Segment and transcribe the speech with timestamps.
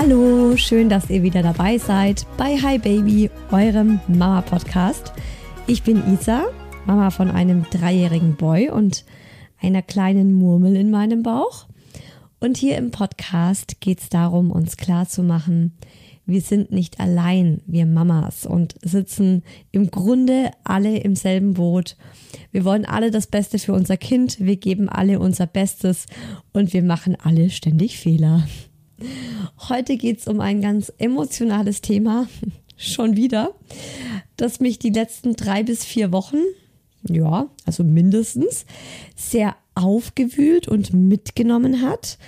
[0.00, 5.12] Hallo, schön, dass ihr wieder dabei seid bei Hi Baby, eurem Mama-Podcast.
[5.66, 6.44] Ich bin Isa,
[6.86, 9.04] Mama von einem dreijährigen Boy und
[9.60, 11.66] einer kleinen Murmel in meinem Bauch.
[12.38, 15.76] Und hier im Podcast geht es darum, uns klarzumachen,
[16.26, 19.42] wir sind nicht allein, wir Mamas, und sitzen
[19.72, 21.96] im Grunde alle im selben Boot.
[22.52, 26.06] Wir wollen alle das Beste für unser Kind, wir geben alle unser Bestes
[26.52, 28.44] und wir machen alle ständig Fehler.
[29.68, 32.28] Heute geht es um ein ganz emotionales Thema,
[32.76, 33.54] schon wieder,
[34.36, 36.38] das mich die letzten drei bis vier Wochen,
[37.08, 38.66] ja, also mindestens,
[39.16, 42.18] sehr aufgewühlt und mitgenommen hat,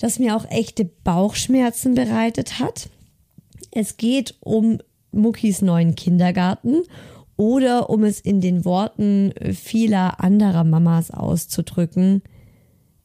[0.00, 2.88] das mir auch echte Bauchschmerzen bereitet hat.
[3.72, 4.78] Es geht um
[5.10, 6.82] Muckis neuen Kindergarten
[7.36, 12.22] oder um es in den Worten vieler anderer Mamas auszudrücken,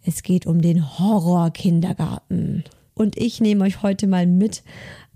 [0.03, 2.63] es geht um den Horror-Kindergarten.
[3.01, 4.61] Und ich nehme euch heute mal mit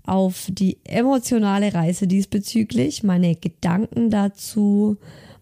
[0.04, 4.96] auf die emotionale Reise diesbezüglich, meine Gedanken dazu,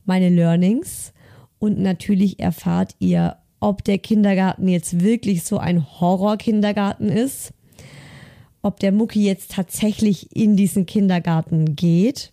[0.05, 1.15] meine Learnings.
[1.59, 7.55] Und natürlich erfahrt ihr, ob der Kindergarten jetzt wirklich so ein Horror-Kindergarten ist,
[8.61, 12.31] ob der Mucki jetzt tatsächlich in diesen Kindergarten geht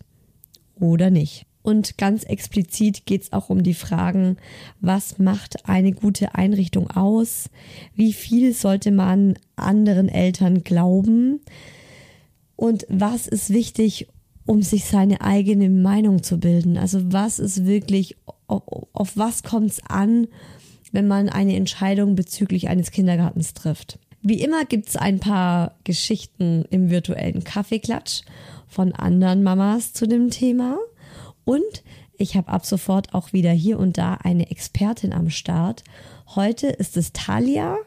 [0.78, 1.46] oder nicht.
[1.62, 4.36] Und ganz explizit geht es auch um die Fragen,
[4.80, 7.50] was macht eine gute Einrichtung aus?
[7.94, 11.40] Wie viel sollte man anderen Eltern glauben?
[12.56, 14.08] Und was ist wichtig,
[14.44, 16.76] um sich seine eigene Meinung zu bilden?
[16.76, 18.16] Also was ist wirklich,
[18.48, 20.26] auf, was kommt es an,
[20.90, 23.98] wenn man eine Entscheidung bezüglich eines Kindergartens trifft?
[24.20, 28.22] Wie immer gibt es ein paar Geschichten im virtuellen Kaffeeklatsch
[28.68, 30.78] von anderen Mamas zu dem Thema.
[31.44, 31.82] Und
[32.16, 35.82] ich habe ab sofort auch wieder hier und da eine Expertin am Start.
[36.34, 37.78] Heute ist es Talia.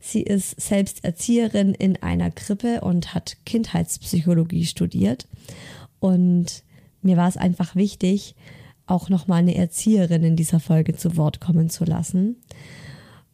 [0.00, 5.26] Sie ist selbst Erzieherin in einer Krippe und hat Kindheitspsychologie studiert.
[6.00, 6.62] Und
[7.02, 8.34] mir war es einfach wichtig,
[8.86, 12.36] auch nochmal eine Erzieherin in dieser Folge zu Wort kommen zu lassen.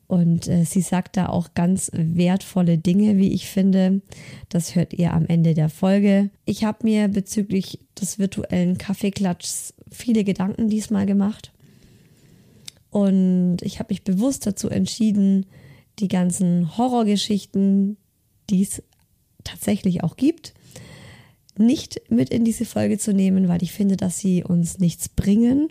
[0.06, 4.02] Und äh, sie sagt da auch ganz wertvolle Dinge, wie ich finde.
[4.48, 6.30] Das hört ihr am Ende der Folge.
[6.44, 11.52] Ich habe mir bezüglich des virtuellen Kaffeeklatschs viele Gedanken diesmal gemacht.
[12.90, 15.46] Und ich habe mich bewusst dazu entschieden,
[15.98, 17.96] die ganzen Horrorgeschichten,
[18.50, 18.82] die es
[19.42, 20.54] tatsächlich auch gibt,
[21.56, 25.68] nicht mit in diese Folge zu nehmen, weil ich finde, dass sie uns nichts bringen.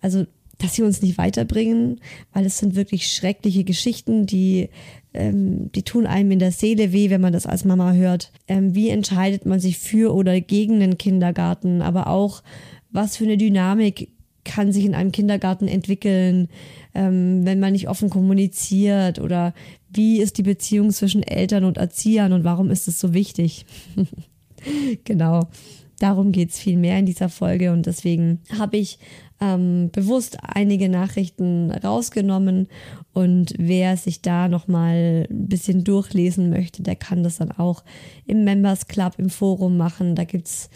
[0.00, 0.26] Also
[0.58, 2.00] dass sie uns nicht weiterbringen,
[2.32, 4.70] weil es sind wirklich schreckliche Geschichten, die,
[5.12, 8.32] ähm, die tun einem in der Seele weh, wenn man das als Mama hört.
[8.48, 12.42] Ähm, wie entscheidet man sich für oder gegen den Kindergarten, aber auch
[12.90, 14.08] was für eine Dynamik
[14.44, 16.48] kann sich in einem Kindergarten entwickeln,
[16.94, 19.52] ähm, wenn man nicht offen kommuniziert oder
[19.90, 23.66] wie ist die Beziehung zwischen Eltern und Erziehern und warum ist es so wichtig?
[25.04, 25.48] genau,
[25.98, 28.98] darum geht es viel mehr in dieser Folge und deswegen habe ich
[29.40, 32.68] ähm, bewusst einige Nachrichten rausgenommen
[33.12, 37.84] und wer sich da nochmal ein bisschen durchlesen möchte, der kann das dann auch
[38.26, 40.14] im Members Club im Forum machen.
[40.14, 40.70] Da gibt es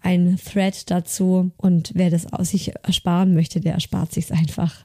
[0.00, 4.84] ein Thread dazu und wer das aus sich ersparen möchte, der erspart sich einfach.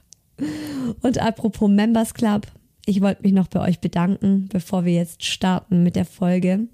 [1.02, 2.46] Und apropos Members Club,
[2.86, 6.66] ich wollte mich noch bei euch bedanken, bevor wir jetzt starten mit der Folge.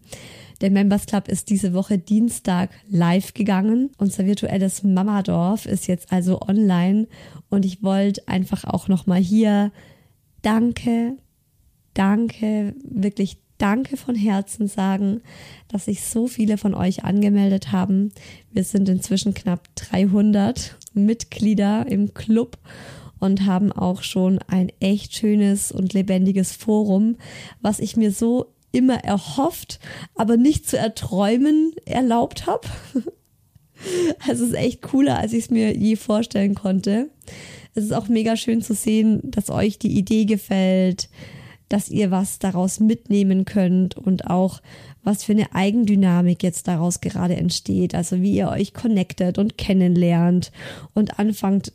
[0.61, 3.91] Der Members Club ist diese Woche Dienstag live gegangen.
[3.99, 7.09] Unser virtuelles Mamadorf ist jetzt also online
[7.51, 9.73] und ich wollte einfach auch nochmal hier
[10.43, 11.17] Danke,
[11.95, 15.23] danke, wirklich Danke von Herzen sagen,
[15.69, 18.13] dass sich so viele von euch angemeldet haben.
[18.53, 22.59] Wir sind inzwischen knapp 300 Mitglieder im Club
[23.19, 27.17] und haben auch schon ein echt schönes und lebendiges Forum,
[27.63, 29.81] was ich mir so immer erhofft,
[30.15, 32.69] aber nicht zu erträumen erlaubt habe.
[34.27, 37.11] Also es ist echt cooler, als ich es mir je vorstellen konnte.
[37.75, 41.11] Es ist auch mega schön zu sehen, dass euch die Idee gefällt,
[41.69, 44.63] dass ihr was daraus mitnehmen könnt und auch
[45.03, 47.95] was für eine Eigendynamik jetzt daraus gerade entsteht.
[47.95, 50.53] Also wie ihr euch connectet und kennenlernt
[50.95, 51.73] und anfangt,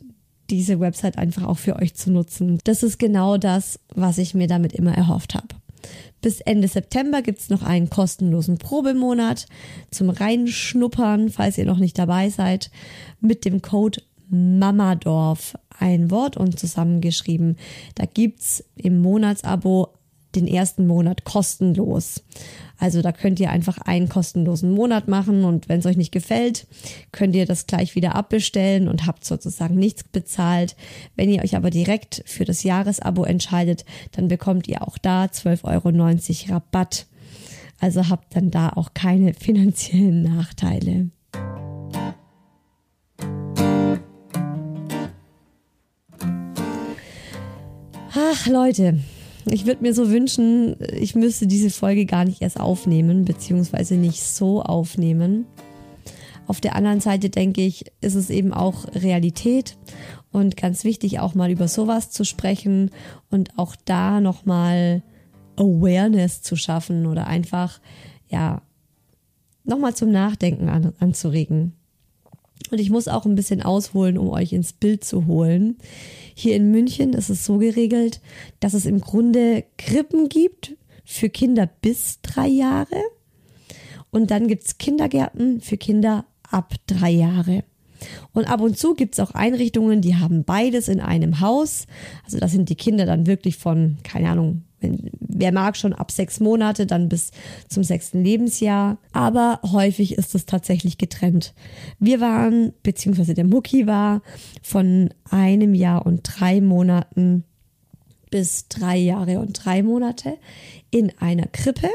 [0.50, 2.58] diese Website einfach auch für euch zu nutzen.
[2.64, 5.48] Das ist genau das, was ich mir damit immer erhofft habe.
[6.20, 9.46] Bis Ende September gibt's noch einen kostenlosen Probemonat
[9.90, 12.70] zum Reinschnuppern, falls ihr noch nicht dabei seid,
[13.20, 17.56] mit dem Code Mamadorf ein Wort und zusammengeschrieben.
[17.94, 19.88] Da gibt's im Monatsabo
[20.34, 22.22] den ersten Monat kostenlos.
[22.82, 26.66] Also da könnt ihr einfach einen kostenlosen Monat machen und wenn es euch nicht gefällt,
[27.12, 30.74] könnt ihr das gleich wieder abbestellen und habt sozusagen nichts bezahlt.
[31.14, 36.46] Wenn ihr euch aber direkt für das Jahresabo entscheidet, dann bekommt ihr auch da 12,90
[36.46, 37.06] Euro Rabatt.
[37.78, 41.10] Also habt dann da auch keine finanziellen Nachteile.
[48.12, 48.98] Ach Leute,
[49.46, 54.22] ich würde mir so wünschen, ich müsste diese Folge gar nicht erst aufnehmen, beziehungsweise nicht
[54.22, 55.46] so aufnehmen.
[56.46, 59.76] Auf der anderen Seite denke ich, ist es eben auch Realität
[60.32, 62.90] und ganz wichtig auch mal über sowas zu sprechen
[63.30, 65.02] und auch da nochmal
[65.56, 67.80] Awareness zu schaffen oder einfach,
[68.28, 68.62] ja,
[69.64, 71.74] nochmal zum Nachdenken an, anzuregen.
[72.72, 75.76] Und ich muss auch ein bisschen ausholen, um euch ins Bild zu holen.
[76.34, 78.22] Hier in München ist es so geregelt,
[78.60, 80.74] dass es im Grunde Krippen gibt
[81.04, 82.96] für Kinder bis drei Jahre.
[84.10, 87.62] Und dann gibt es Kindergärten für Kinder ab drei Jahre.
[88.32, 91.86] Und ab und zu gibt es auch Einrichtungen, die haben beides in einem Haus.
[92.24, 94.62] Also da sind die Kinder dann wirklich von, keine Ahnung,
[95.20, 97.30] wer mag schon ab sechs Monate, dann bis
[97.68, 98.98] zum sechsten Lebensjahr.
[99.12, 101.54] Aber häufig ist es tatsächlich getrennt.
[101.98, 104.22] Wir waren, beziehungsweise der Mucki war
[104.62, 107.44] von einem Jahr und drei Monaten
[108.30, 110.38] bis drei Jahre und drei Monate
[110.90, 111.88] in einer Krippe.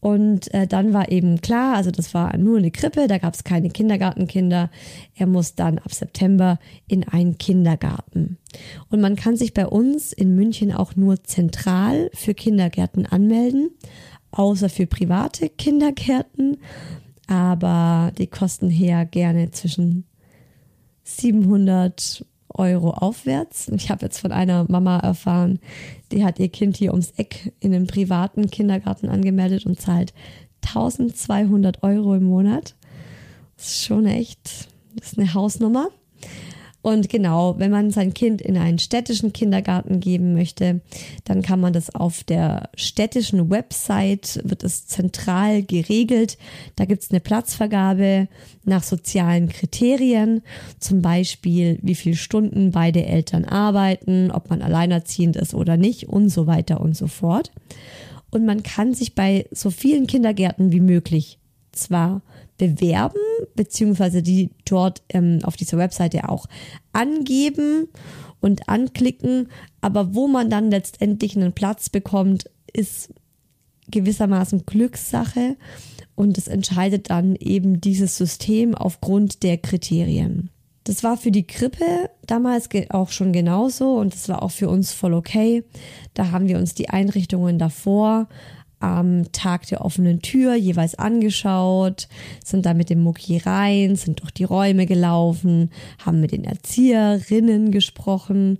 [0.00, 3.44] Und äh, dann war eben klar, also das war nur eine Krippe, da gab es
[3.44, 4.70] keine Kindergartenkinder.
[5.14, 8.38] Er muss dann ab September in einen Kindergarten.
[8.88, 13.70] Und man kann sich bei uns in München auch nur zentral für Kindergärten anmelden,
[14.30, 16.56] außer für private Kindergärten.
[17.26, 20.04] Aber die kosten her gerne zwischen
[21.04, 22.24] 700
[22.60, 23.68] Euro aufwärts.
[23.68, 25.58] Ich habe jetzt von einer Mama erfahren,
[26.12, 30.12] die hat ihr Kind hier ums Eck in einem privaten Kindergarten angemeldet und zahlt
[30.66, 32.76] 1200 Euro im Monat.
[33.56, 35.88] Das ist schon echt, das ist eine Hausnummer.
[36.82, 40.80] Und genau, wenn man sein Kind in einen städtischen Kindergarten geben möchte,
[41.24, 46.38] dann kann man das auf der städtischen Website, wird es zentral geregelt.
[46.76, 48.28] Da gibt es eine Platzvergabe
[48.64, 50.42] nach sozialen Kriterien,
[50.78, 56.30] zum Beispiel wie viele Stunden beide Eltern arbeiten, ob man alleinerziehend ist oder nicht und
[56.30, 57.52] so weiter und so fort.
[58.30, 61.38] Und man kann sich bei so vielen Kindergärten wie möglich
[61.72, 62.22] zwar
[62.60, 63.18] bewerben,
[63.56, 66.46] beziehungsweise die dort ähm, auf dieser Webseite auch
[66.92, 67.88] angeben
[68.40, 69.48] und anklicken,
[69.80, 73.12] aber wo man dann letztendlich einen Platz bekommt, ist
[73.90, 75.56] gewissermaßen Glückssache
[76.14, 80.50] und es entscheidet dann eben dieses System aufgrund der Kriterien.
[80.84, 84.92] Das war für die Krippe damals auch schon genauso und das war auch für uns
[84.92, 85.64] voll okay.
[86.14, 88.28] Da haben wir uns die Einrichtungen davor
[88.80, 92.08] am Tag der offenen Tür jeweils angeschaut,
[92.42, 95.70] sind da mit dem Mucki rein, sind durch die Räume gelaufen,
[96.04, 98.58] haben mit den Erzieherinnen gesprochen,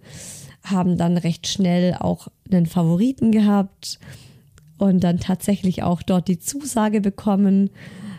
[0.62, 3.98] haben dann recht schnell auch einen Favoriten gehabt
[4.76, 7.70] und dann tatsächlich auch dort die Zusage bekommen,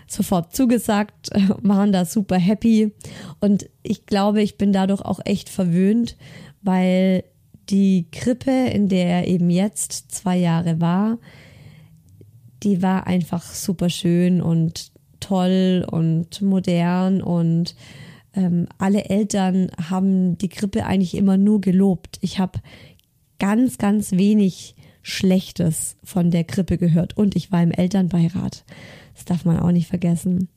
[0.08, 1.30] sofort zugesagt,
[1.62, 2.94] waren da super happy.
[3.40, 6.18] Und ich glaube, ich bin dadurch auch echt verwöhnt,
[6.64, 7.24] weil
[7.70, 11.20] die Krippe, in der er eben jetzt zwei Jahre war,
[12.64, 17.76] die war einfach super schön und toll und modern und
[18.34, 22.18] ähm, alle Eltern haben die Krippe eigentlich immer nur gelobt.
[22.22, 22.60] Ich habe
[23.40, 28.64] ganz, ganz wenig Schlechtes von der Krippe gehört und ich war im Elternbeirat.
[29.16, 30.50] Das darf man auch nicht vergessen.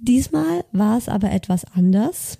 [0.00, 2.38] Diesmal war es aber etwas anders.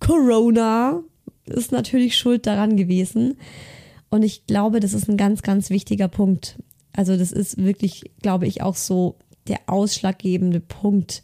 [0.00, 1.02] Corona
[1.46, 3.38] ist natürlich schuld daran gewesen.
[4.10, 6.58] Und ich glaube, das ist ein ganz, ganz wichtiger Punkt.
[6.94, 9.16] Also das ist wirklich, glaube ich, auch so
[9.48, 11.22] der ausschlaggebende Punkt.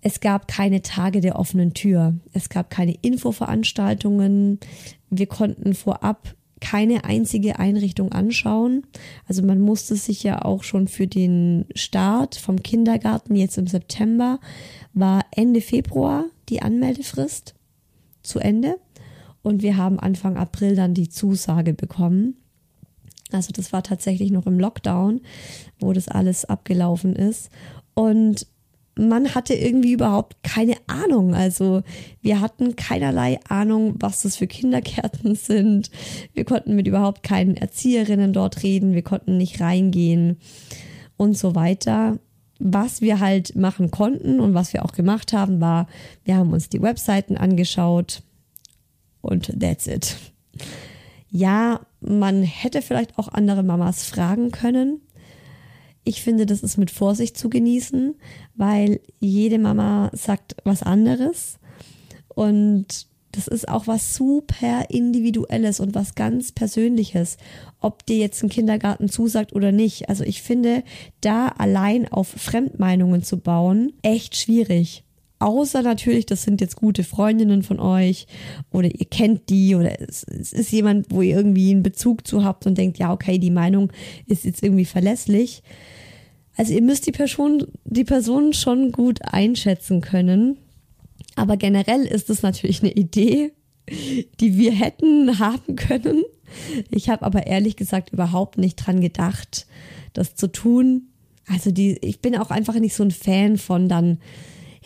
[0.00, 2.14] Es gab keine Tage der offenen Tür.
[2.32, 4.58] Es gab keine Infoveranstaltungen.
[5.10, 8.86] Wir konnten vorab keine einzige Einrichtung anschauen.
[9.26, 14.38] Also man musste sich ja auch schon für den Start vom Kindergarten jetzt im September
[14.94, 17.54] war Ende Februar die Anmeldefrist
[18.22, 18.78] zu Ende
[19.42, 22.36] und wir haben Anfang April dann die Zusage bekommen.
[23.34, 25.20] Also das war tatsächlich noch im Lockdown,
[25.80, 27.50] wo das alles abgelaufen ist.
[27.94, 28.46] Und
[28.94, 31.34] man hatte irgendwie überhaupt keine Ahnung.
[31.34, 31.82] Also
[32.20, 35.90] wir hatten keinerlei Ahnung, was das für Kindergärten sind.
[36.34, 38.94] Wir konnten mit überhaupt keinen Erzieherinnen dort reden.
[38.94, 40.36] Wir konnten nicht reingehen
[41.16, 42.18] und so weiter.
[42.58, 45.88] Was wir halt machen konnten und was wir auch gemacht haben, war,
[46.24, 48.22] wir haben uns die Webseiten angeschaut
[49.20, 50.16] und that's it.
[51.28, 55.00] Ja, man hätte vielleicht auch andere Mamas fragen können.
[56.04, 58.16] Ich finde, das ist mit Vorsicht zu genießen,
[58.54, 61.58] weil jede Mama sagt was anderes.
[62.28, 67.38] Und das ist auch was super Individuelles und was ganz Persönliches,
[67.80, 70.08] ob dir jetzt ein Kindergarten zusagt oder nicht.
[70.08, 70.84] Also ich finde,
[71.20, 75.04] da allein auf Fremdmeinungen zu bauen, echt schwierig.
[75.42, 78.28] Außer natürlich, das sind jetzt gute Freundinnen von euch
[78.70, 82.44] oder ihr kennt die oder es, es, ist jemand, wo ihr irgendwie einen Bezug zu
[82.44, 83.90] habt und denkt, ja, okay, die Meinung
[84.28, 85.64] ist jetzt irgendwie verlässlich.
[86.56, 90.58] Also ihr müsst die Person, die Person schon gut einschätzen können.
[91.34, 93.50] Aber generell ist es natürlich eine Idee,
[94.38, 96.22] die wir hätten haben können.
[96.88, 99.66] Ich habe aber ehrlich gesagt überhaupt nicht dran gedacht,
[100.12, 101.08] das zu tun.
[101.48, 104.20] Also die, ich bin auch einfach nicht so ein Fan von dann,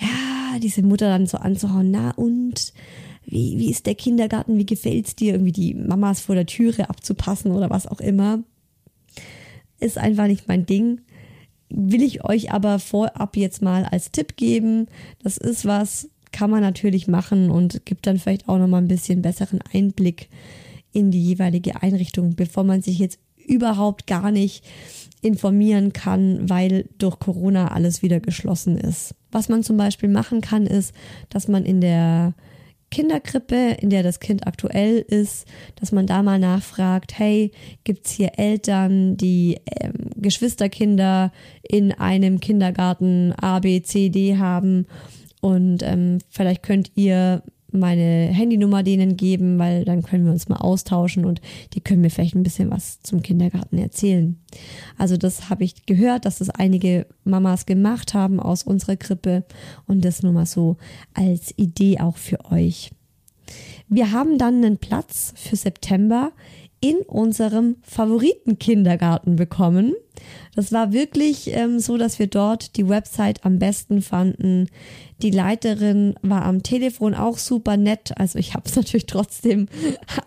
[0.00, 2.72] ja, diese Mutter dann so anzuhauen, na und
[3.24, 7.50] wie, wie ist der Kindergarten, wie gefällt's dir, irgendwie die Mamas vor der Türe abzupassen
[7.50, 8.42] oder was auch immer.
[9.80, 11.00] Ist einfach nicht mein Ding.
[11.68, 14.86] Will ich euch aber vorab jetzt mal als Tipp geben.
[15.22, 19.22] Das ist was, kann man natürlich machen und gibt dann vielleicht auch nochmal ein bisschen
[19.22, 20.28] besseren Einblick
[20.92, 24.64] in die jeweilige Einrichtung, bevor man sich jetzt überhaupt gar nicht
[25.20, 29.14] informieren kann, weil durch Corona alles wieder geschlossen ist.
[29.36, 30.94] Was man zum Beispiel machen kann, ist,
[31.28, 32.32] dass man in der
[32.90, 35.46] Kinderkrippe, in der das Kind aktuell ist,
[35.78, 37.52] dass man da mal nachfragt, hey,
[37.84, 44.86] gibt's hier Eltern, die ähm, Geschwisterkinder in einem Kindergarten A, B, C, D haben?
[45.42, 47.42] Und ähm, vielleicht könnt ihr
[47.76, 51.40] meine Handynummer denen geben, weil dann können wir uns mal austauschen und
[51.74, 54.38] die können mir vielleicht ein bisschen was zum Kindergarten erzählen.
[54.98, 59.44] Also das habe ich gehört, dass das einige Mamas gemacht haben aus unserer Krippe
[59.86, 60.76] und das nur mal so
[61.14, 62.90] als Idee auch für euch.
[63.88, 66.32] Wir haben dann einen Platz für September
[66.80, 69.94] in unserem Favoritenkindergarten bekommen.
[70.54, 74.68] Das war wirklich ähm, so, dass wir dort die Website am besten fanden.
[75.22, 78.12] Die Leiterin war am Telefon auch super nett.
[78.16, 79.68] Also ich habe es natürlich trotzdem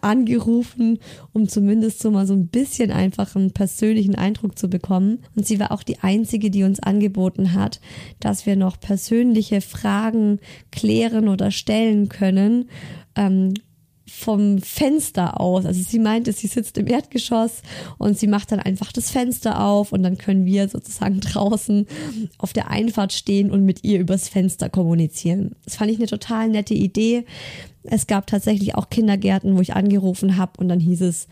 [0.01, 0.99] angerufen,
[1.33, 5.19] um zumindest so mal so ein bisschen einfach einen persönlichen Eindruck zu bekommen.
[5.35, 7.79] Und sie war auch die einzige, die uns angeboten hat,
[8.19, 10.39] dass wir noch persönliche Fragen
[10.71, 12.69] klären oder stellen können.
[13.15, 13.53] Ähm,
[14.11, 15.65] vom Fenster aus.
[15.65, 17.61] Also sie meinte, sie sitzt im Erdgeschoss
[17.97, 21.85] und sie macht dann einfach das Fenster auf und dann können wir sozusagen draußen
[22.37, 25.55] auf der Einfahrt stehen und mit ihr übers Fenster kommunizieren.
[25.65, 27.25] Das fand ich eine total nette Idee.
[27.83, 31.27] Es gab tatsächlich auch Kindergärten, wo ich angerufen habe und dann hieß es,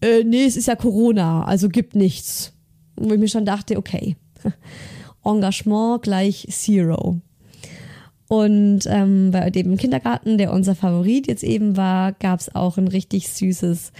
[0.00, 2.52] äh, nee, es ist ja Corona, also gibt nichts.
[2.96, 4.16] wo ich mir schon dachte, okay,
[5.24, 7.20] Engagement gleich Zero.
[8.28, 12.88] Und ähm, bei dem Kindergarten, der unser Favorit jetzt eben war, gab es auch ein
[12.88, 13.92] richtig süßes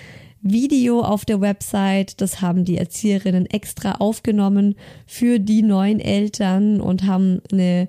[0.42, 2.20] Video auf der Website.
[2.20, 4.74] Das haben die Erzieherinnen extra aufgenommen
[5.06, 7.88] für die neuen Eltern und haben eine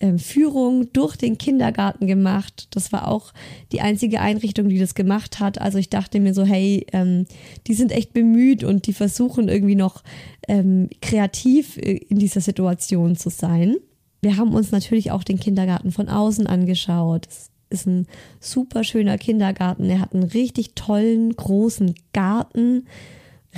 [0.00, 2.68] ähm, Führung durch den Kindergarten gemacht.
[2.72, 3.32] Das war auch
[3.70, 5.60] die einzige Einrichtung, die das gemacht hat.
[5.60, 7.26] Also ich dachte mir so, hey, ähm,
[7.66, 10.02] die sind echt bemüht und die versuchen irgendwie noch
[10.48, 13.76] ähm, kreativ äh, in dieser Situation zu sein.
[14.22, 17.26] Wir haben uns natürlich auch den Kindergarten von außen angeschaut.
[17.28, 18.06] Es ist ein
[18.38, 19.90] super schöner Kindergarten.
[19.90, 22.86] Er hat einen richtig tollen, großen Garten.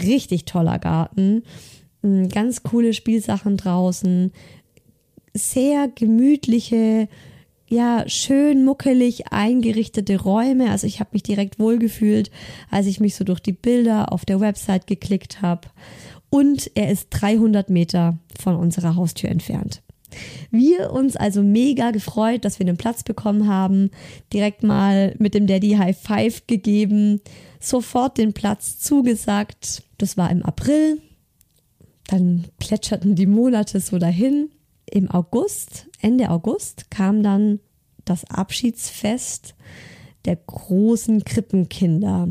[0.02, 1.42] Richtig toller Garten.
[2.02, 4.33] Ganz coole Spielsachen draußen.
[5.35, 7.09] Sehr gemütliche,
[7.68, 10.71] ja, schön muckelig eingerichtete Räume.
[10.71, 12.30] Also ich habe mich direkt wohlgefühlt,
[12.71, 15.68] als ich mich so durch die Bilder auf der Website geklickt habe.
[16.30, 19.83] Und er ist 300 Meter von unserer Haustür entfernt.
[20.50, 23.90] Wir uns also mega gefreut, dass wir einen Platz bekommen haben,
[24.33, 27.21] direkt mal mit dem Daddy High Five gegeben,
[27.61, 29.83] sofort den Platz zugesagt.
[29.99, 31.00] Das war im April.
[32.06, 34.50] Dann plätscherten die Monate so dahin.
[34.90, 37.61] Im August, Ende August, kam dann
[38.04, 39.54] das Abschiedsfest
[40.25, 42.28] der großen Krippenkinder.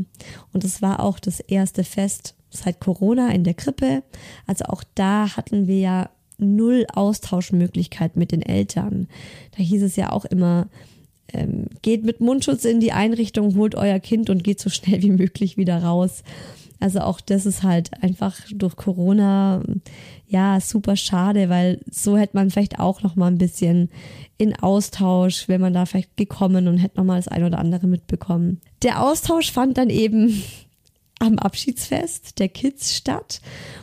[0.52, 4.02] Und es war auch das erste Fest seit Corona in der Krippe.
[4.46, 9.08] Also auch da hatten wir ja null Austauschmöglichkeit mit den Eltern.
[9.56, 10.68] Da hieß es ja auch immer,
[11.32, 15.10] ähm, geht mit Mundschutz in die Einrichtung, holt euer Kind und geht so schnell wie
[15.10, 16.22] möglich wieder raus.
[16.80, 19.62] Also auch das ist halt einfach durch Corona
[20.26, 23.88] ja super schade, weil so hätte man vielleicht auch noch mal ein bisschen
[24.36, 27.86] in Austausch, wenn man da vielleicht gekommen und hätte noch mal das ein oder andere
[27.86, 28.60] mitbekommen.
[28.82, 30.42] Der Austausch fand dann eben
[31.24, 33.40] am Abschiedsfest der Kids statt,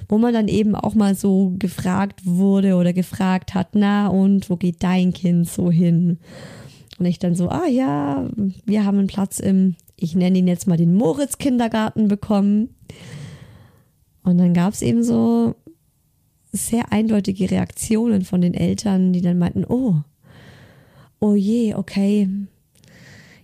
[0.07, 4.55] wo man dann eben auch mal so gefragt wurde oder gefragt hat, na und wo
[4.55, 6.19] geht dein Kind so hin?
[6.99, 8.29] Und ich dann so, ah ja,
[8.65, 12.75] wir haben einen Platz im, ich nenne ihn jetzt mal den Moritz Kindergarten bekommen.
[14.23, 15.55] Und dann gab es eben so
[16.51, 19.95] sehr eindeutige Reaktionen von den Eltern, die dann meinten, oh,
[21.19, 22.29] oh je, okay,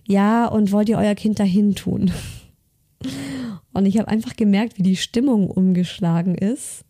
[0.06, 2.10] ja, und wollt ihr euer Kind dahin tun?
[3.72, 6.84] Und ich habe einfach gemerkt, wie die Stimmung umgeschlagen ist.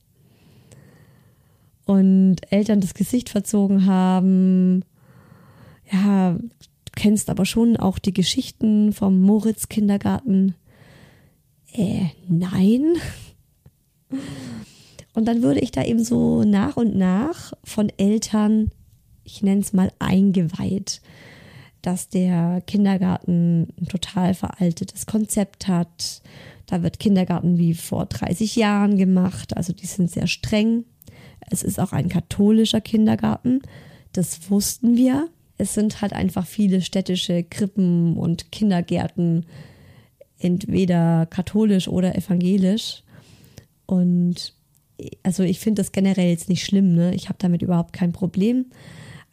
[1.84, 4.84] Und Eltern das Gesicht verzogen haben.
[5.90, 10.54] Ja, du kennst aber schon auch die Geschichten vom Moritz Kindergarten.
[11.72, 12.94] Äh, nein.
[15.14, 18.70] Und dann würde ich da eben so nach und nach von Eltern,
[19.24, 21.00] ich nenne es mal eingeweiht
[21.82, 26.22] dass der Kindergarten ein total veraltetes Konzept hat.
[26.66, 30.84] Da wird Kindergarten wie vor 30 Jahren gemacht, also die sind sehr streng.
[31.50, 33.62] Es ist auch ein katholischer Kindergarten,
[34.12, 35.28] das wussten wir.
[35.56, 39.46] Es sind halt einfach viele städtische Krippen und Kindergärten,
[40.38, 43.02] entweder katholisch oder evangelisch.
[43.86, 44.54] Und
[45.22, 47.14] also ich finde das generell jetzt nicht schlimm, ne?
[47.14, 48.66] Ich habe damit überhaupt kein Problem.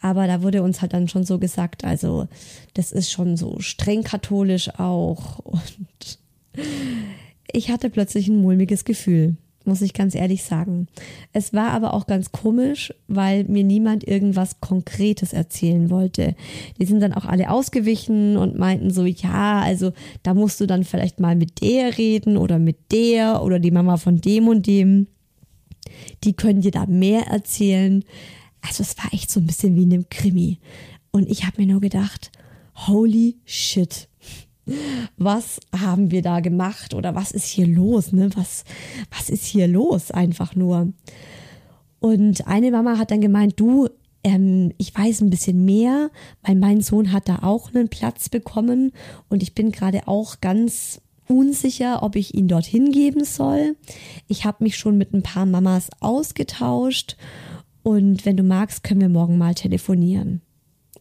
[0.05, 2.27] Aber da wurde uns halt dann schon so gesagt, also
[2.75, 5.39] das ist schon so streng katholisch auch.
[5.39, 6.19] Und
[7.51, 10.85] ich hatte plötzlich ein mulmiges Gefühl, muss ich ganz ehrlich sagen.
[11.33, 16.35] Es war aber auch ganz komisch, weil mir niemand irgendwas Konkretes erzählen wollte.
[16.79, 19.91] Die sind dann auch alle ausgewichen und meinten so, ja, also
[20.21, 23.97] da musst du dann vielleicht mal mit der reden oder mit der oder die Mama
[23.97, 25.07] von dem und dem.
[26.23, 28.03] Die können dir da mehr erzählen.
[28.67, 30.59] Also es war echt so ein bisschen wie in einem Krimi.
[31.11, 32.31] Und ich habe mir nur gedacht,
[32.87, 34.09] holy shit.
[35.17, 38.11] Was haben wir da gemacht oder was ist hier los?
[38.11, 38.29] Ne?
[38.35, 38.63] Was,
[39.15, 40.91] was ist hier los einfach nur?
[41.99, 43.89] Und eine Mama hat dann gemeint, du,
[44.23, 46.09] ähm, ich weiß ein bisschen mehr,
[46.41, 48.91] weil mein Sohn hat da auch einen Platz bekommen
[49.29, 53.75] und ich bin gerade auch ganz unsicher, ob ich ihn dorthin geben soll.
[54.27, 57.17] Ich habe mich schon mit ein paar Mamas ausgetauscht
[57.85, 60.41] und wenn du magst, können wir morgen mal telefonieren.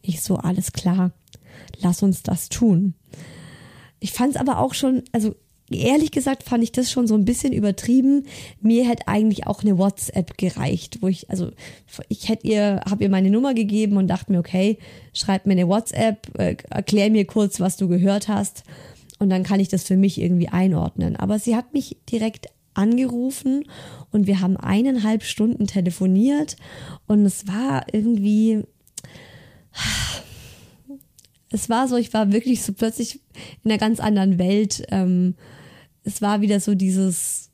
[0.03, 1.13] Ich so, alles klar,
[1.79, 2.93] lass uns das tun.
[4.01, 5.35] Ich fand es aber auch schon, also
[5.71, 8.27] ehrlich gesagt fand ich das schon so ein bisschen übertrieben.
[8.61, 11.53] Mir hätte eigentlich auch eine WhatsApp gereicht, wo ich, also
[12.11, 14.77] ich hätte ihr, habe ihr meine Nummer gegeben und dachte mir, okay,
[15.15, 18.63] schreib mir eine WhatsApp, äh, erklär mir kurz, was du gehört hast
[19.19, 21.17] und dann kann ich das für mich irgendwie einordnen.
[21.17, 23.65] Aber sie hat mich direkt angerufen
[24.11, 26.57] und wir haben eineinhalb Stunden telefoniert
[27.07, 28.65] und es war irgendwie,
[31.51, 33.21] es war so, ich war wirklich so plötzlich
[33.63, 34.85] in einer ganz anderen Welt.
[34.91, 35.35] Ähm,
[36.03, 37.51] es war wieder so dieses,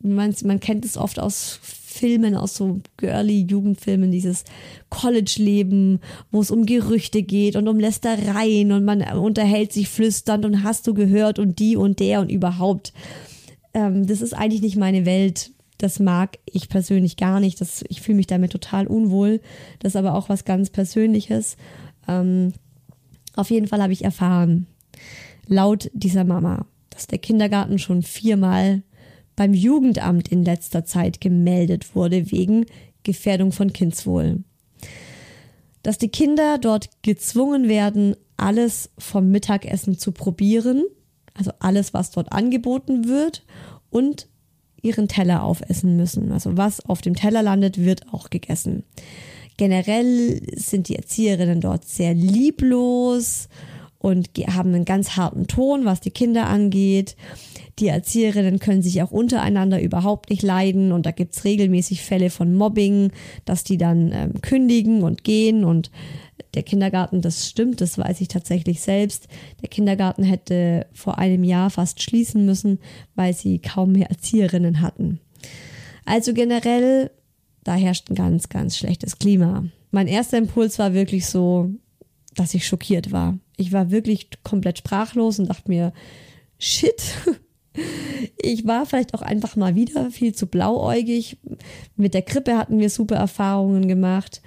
[0.00, 4.44] man, man kennt es oft aus Filmen, aus so girly Jugendfilmen, dieses
[4.88, 10.62] College-Leben, wo es um Gerüchte geht und um Lästereien und man unterhält sich flüsternd und
[10.62, 12.92] hast du gehört und die und der und überhaupt.
[13.74, 15.52] Ähm, das ist eigentlich nicht meine Welt.
[15.78, 17.60] Das mag ich persönlich gar nicht.
[17.60, 19.40] Das, ich fühle mich damit total unwohl.
[19.80, 21.56] Das ist aber auch was ganz Persönliches.
[22.06, 22.52] Ähm,
[23.34, 24.66] auf jeden Fall habe ich erfahren,
[25.46, 28.82] laut dieser Mama, dass der Kindergarten schon viermal
[29.34, 32.66] beim Jugendamt in letzter Zeit gemeldet wurde wegen
[33.02, 34.44] Gefährdung von Kindswohl.
[35.82, 40.84] Dass die Kinder dort gezwungen werden, alles vom Mittagessen zu probieren,
[41.34, 43.44] also alles, was dort angeboten wird,
[43.90, 44.28] und
[44.82, 46.32] ihren Teller aufessen müssen.
[46.32, 48.84] Also was auf dem Teller landet, wird auch gegessen.
[49.56, 53.48] Generell sind die Erzieherinnen dort sehr lieblos
[53.98, 57.16] und haben einen ganz harten Ton, was die Kinder angeht.
[57.78, 62.54] Die Erzieherinnen können sich auch untereinander überhaupt nicht leiden und da gibt's regelmäßig Fälle von
[62.54, 63.12] Mobbing,
[63.44, 65.90] dass die dann ähm, kündigen und gehen und
[66.54, 69.28] der Kindergarten, das stimmt, das weiß ich tatsächlich selbst.
[69.62, 72.78] Der Kindergarten hätte vor einem Jahr fast schließen müssen,
[73.14, 75.20] weil sie kaum mehr Erzieherinnen hatten.
[76.04, 77.10] Also generell
[77.64, 79.64] da herrscht ein ganz, ganz schlechtes Klima.
[79.90, 81.70] Mein erster Impuls war wirklich so,
[82.34, 83.38] dass ich schockiert war.
[83.56, 85.92] Ich war wirklich komplett sprachlos und dachte mir,
[86.58, 87.02] shit.
[88.36, 91.38] Ich war vielleicht auch einfach mal wieder viel zu blauäugig.
[91.96, 94.42] Mit der Krippe hatten wir super Erfahrungen gemacht.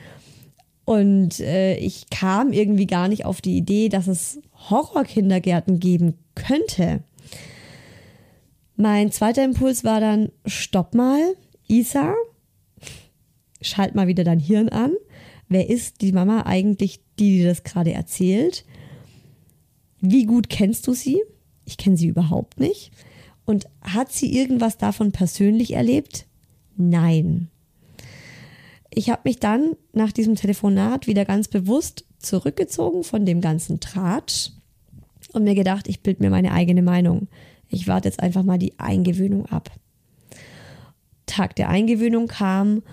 [0.85, 7.03] Und äh, ich kam irgendwie gar nicht auf die Idee, dass es Horrorkindergärten geben könnte.
[8.75, 11.21] Mein zweiter Impuls war dann, stopp mal,
[11.67, 12.13] Isa,
[13.61, 14.93] schalt mal wieder dein Hirn an.
[15.47, 18.65] Wer ist die Mama eigentlich, die dir das gerade erzählt?
[20.01, 21.21] Wie gut kennst du sie?
[21.65, 22.91] Ich kenne sie überhaupt nicht.
[23.45, 26.25] Und hat sie irgendwas davon persönlich erlebt?
[26.77, 27.49] Nein.
[28.97, 34.51] Ich habe mich dann nach diesem Telefonat wieder ganz bewusst zurückgezogen von dem ganzen Tratsch
[35.33, 37.27] und mir gedacht, ich bild mir meine eigene Meinung.
[37.67, 39.69] Ich warte jetzt einfach mal die Eingewöhnung ab.
[41.25, 42.83] Tag der Eingewöhnung kam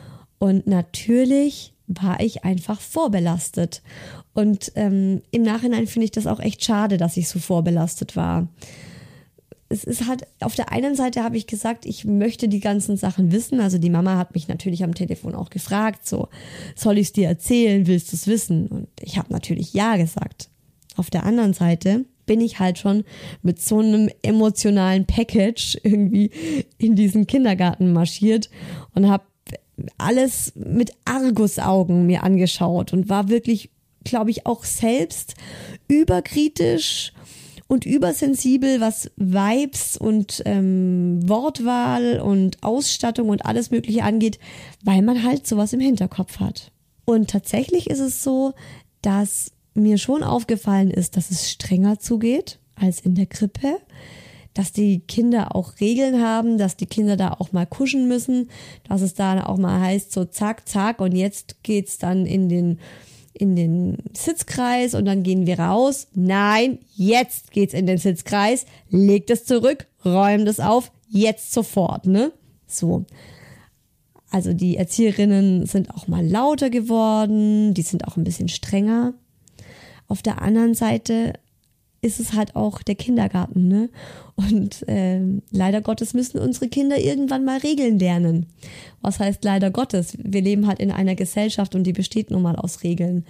[0.41, 3.81] und natürlich war ich einfach vorbelastet.
[4.35, 8.49] Und ähm, im Nachhinein finde ich das auch echt schade, dass ich so vorbelastet war.
[9.73, 13.33] Es ist halt, auf der einen Seite habe ich gesagt, ich möchte die ganzen Sachen
[13.33, 13.61] wissen.
[13.61, 16.29] Also die Mama hat mich natürlich am Telefon auch gefragt, so,
[16.77, 18.67] soll ich es dir erzählen, willst du es wissen?
[18.69, 20.51] Und ich habe natürlich ja gesagt.
[20.97, 23.05] Auf der anderen Seite bin ich halt schon
[23.43, 26.31] mit so einem emotionalen Package irgendwie
[26.79, 28.51] in diesen Kindergarten marschiert
[28.95, 29.25] und habe
[29.99, 33.71] alles mit Argusaugen mir angeschaut und war wirklich,
[34.05, 35.35] glaube ich, auch selbst
[35.89, 37.13] überkritisch
[37.73, 44.39] und übersensibel, was Vibes und ähm, Wortwahl und Ausstattung und alles Mögliche angeht,
[44.85, 46.71] weil man halt sowas im Hinterkopf hat.
[47.07, 48.53] Und tatsächlich ist es so,
[49.01, 53.79] dass mir schon aufgefallen ist, dass es strenger zugeht als in der Krippe
[54.55, 58.51] dass die Kinder auch Regeln haben, dass die Kinder da auch mal kuschen müssen,
[58.87, 62.79] dass es da auch mal heißt, so zack, zack, und jetzt geht's dann in den
[63.33, 66.09] in den Sitzkreis und dann gehen wir raus.
[66.15, 68.67] Nein, jetzt geht's in den Sitzkreis.
[68.91, 72.33] Legt es zurück, räumt es auf, jetzt sofort, ne?
[72.67, 73.05] So.
[74.31, 79.15] Also die Erzieherinnen sind auch mal lauter geworden, die sind auch ein bisschen strenger.
[80.09, 81.35] Auf der anderen Seite
[82.03, 83.89] ist es halt auch der Kindergarten, ne?
[84.35, 85.21] Und äh,
[85.53, 88.47] leider Gottes müssen unsere Kinder irgendwann mal Regeln lernen.
[89.01, 90.19] Was heißt leider Gottes?
[90.21, 93.25] Wir leben halt in einer Gesellschaft und die besteht nun mal aus Regeln.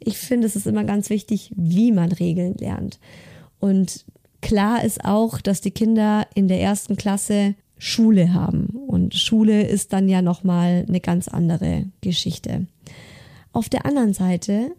[0.00, 2.98] Ich finde, es ist immer ganz wichtig, wie man Regeln lernt.
[3.60, 4.06] Und
[4.40, 8.68] klar ist auch, dass die Kinder in der ersten Klasse Schule haben.
[8.86, 12.66] Und Schule ist dann ja nochmal eine ganz andere Geschichte.
[13.52, 14.70] Auf der anderen Seite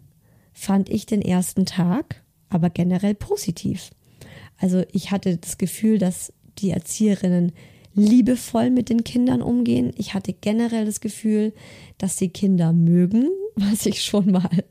[0.52, 3.90] fand ich den ersten Tag aber generell positiv.
[4.58, 7.52] Also ich hatte das Gefühl, dass die Erzieherinnen
[7.94, 9.92] liebevoll mit den Kindern umgehen.
[9.96, 11.52] Ich hatte generell das Gefühl,
[11.98, 14.64] dass sie Kinder mögen, was ich schon mal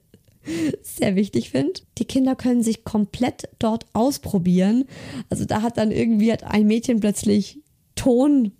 [0.81, 1.81] sehr wichtig finde.
[1.97, 4.85] Die Kinder können sich komplett dort ausprobieren.
[5.29, 7.59] Also da hat dann irgendwie hat ein Mädchen plötzlich
[7.95, 8.51] Ton,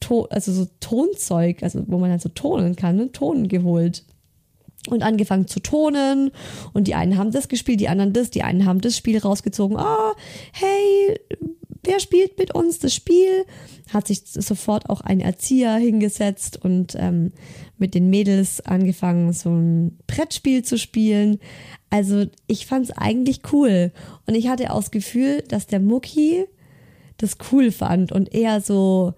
[0.00, 3.12] Ton also so Tonzeug, also wo man halt so tonen kann, ne?
[3.12, 4.04] Ton geholt
[4.88, 6.30] und angefangen zu tonen
[6.72, 9.76] und die einen haben das gespielt, die anderen das, die einen haben das Spiel rausgezogen.
[9.76, 10.14] Ah, oh,
[10.52, 11.20] hey,
[11.82, 13.44] wer spielt mit uns das Spiel?
[13.92, 17.32] Hat sich sofort auch ein Erzieher hingesetzt und ähm,
[17.78, 21.40] mit den Mädels angefangen, so ein Brettspiel zu spielen.
[21.90, 23.92] Also ich fand es eigentlich cool
[24.26, 26.46] und ich hatte auch das Gefühl, dass der Mucki
[27.16, 29.14] das cool fand und eher so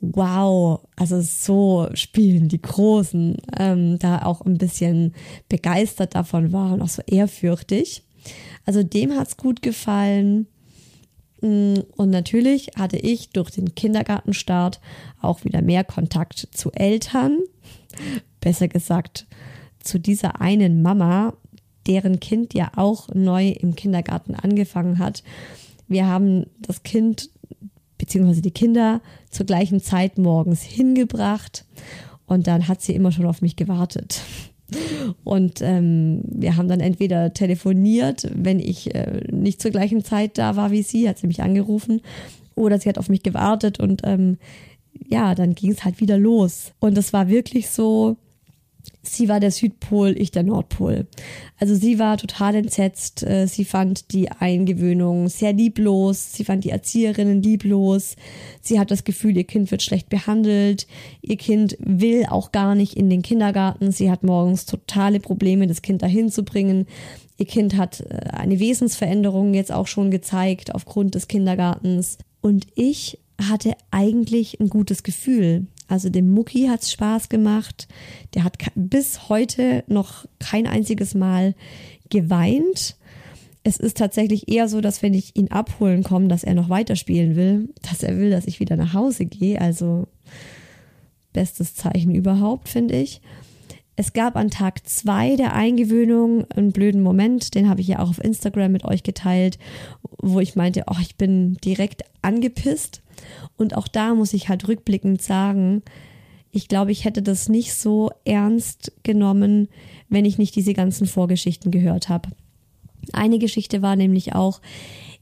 [0.00, 5.14] wow, also so spielen die Großen, ähm, da auch ein bisschen
[5.48, 8.02] begeistert davon war und auch so ehrfürchtig.
[8.64, 10.46] Also dem hat's gut gefallen.
[11.40, 14.80] Mm, und natürlich hatte ich durch den Kindergartenstart
[15.20, 17.38] auch wieder mehr Kontakt zu Eltern.
[18.40, 19.26] Besser gesagt,
[19.80, 21.34] zu dieser einen Mama,
[21.86, 25.22] deren Kind ja auch neu im Kindergarten angefangen hat.
[25.88, 27.30] Wir haben das Kind
[28.08, 31.66] beziehungsweise die Kinder zur gleichen Zeit morgens hingebracht
[32.26, 34.22] und dann hat sie immer schon auf mich gewartet.
[35.24, 40.56] Und ähm, wir haben dann entweder telefoniert, wenn ich äh, nicht zur gleichen Zeit da
[40.56, 42.00] war wie sie, hat sie mich angerufen,
[42.54, 44.38] oder sie hat auf mich gewartet und ähm,
[45.06, 46.72] ja, dann ging es halt wieder los.
[46.80, 48.16] Und es war wirklich so,
[49.02, 51.06] Sie war der Südpol, ich der Nordpol.
[51.58, 53.22] Also sie war total entsetzt.
[53.22, 56.32] Äh, sie fand die Eingewöhnung sehr lieblos.
[56.32, 58.16] Sie fand die Erzieherinnen lieblos.
[58.60, 60.86] Sie hat das Gefühl, ihr Kind wird schlecht behandelt.
[61.22, 63.92] Ihr Kind will auch gar nicht in den Kindergarten.
[63.92, 66.86] Sie hat morgens totale Probleme, das Kind dahin zu bringen.
[67.38, 72.18] Ihr Kind hat äh, eine Wesensveränderung jetzt auch schon gezeigt aufgrund des Kindergartens.
[72.40, 75.66] Und ich hatte eigentlich ein gutes Gefühl.
[75.88, 77.88] Also dem Mucki hat's Spaß gemacht.
[78.34, 81.54] Der hat bis heute noch kein einziges Mal
[82.10, 82.96] geweint.
[83.64, 87.36] Es ist tatsächlich eher so, dass wenn ich ihn abholen komme, dass er noch weiterspielen
[87.36, 89.60] will, dass er will, dass ich wieder nach Hause gehe.
[89.60, 90.06] Also
[91.32, 93.20] bestes Zeichen überhaupt, finde ich.
[93.96, 98.10] Es gab an Tag zwei der Eingewöhnung einen blöden Moment, den habe ich ja auch
[98.10, 99.58] auf Instagram mit euch geteilt,
[100.22, 103.02] wo ich meinte, oh, ich bin direkt angepisst.
[103.56, 105.82] Und auch da muss ich halt rückblickend sagen,
[106.50, 109.68] ich glaube, ich hätte das nicht so ernst genommen,
[110.08, 112.30] wenn ich nicht diese ganzen Vorgeschichten gehört habe.
[113.12, 114.60] Eine Geschichte war nämlich auch,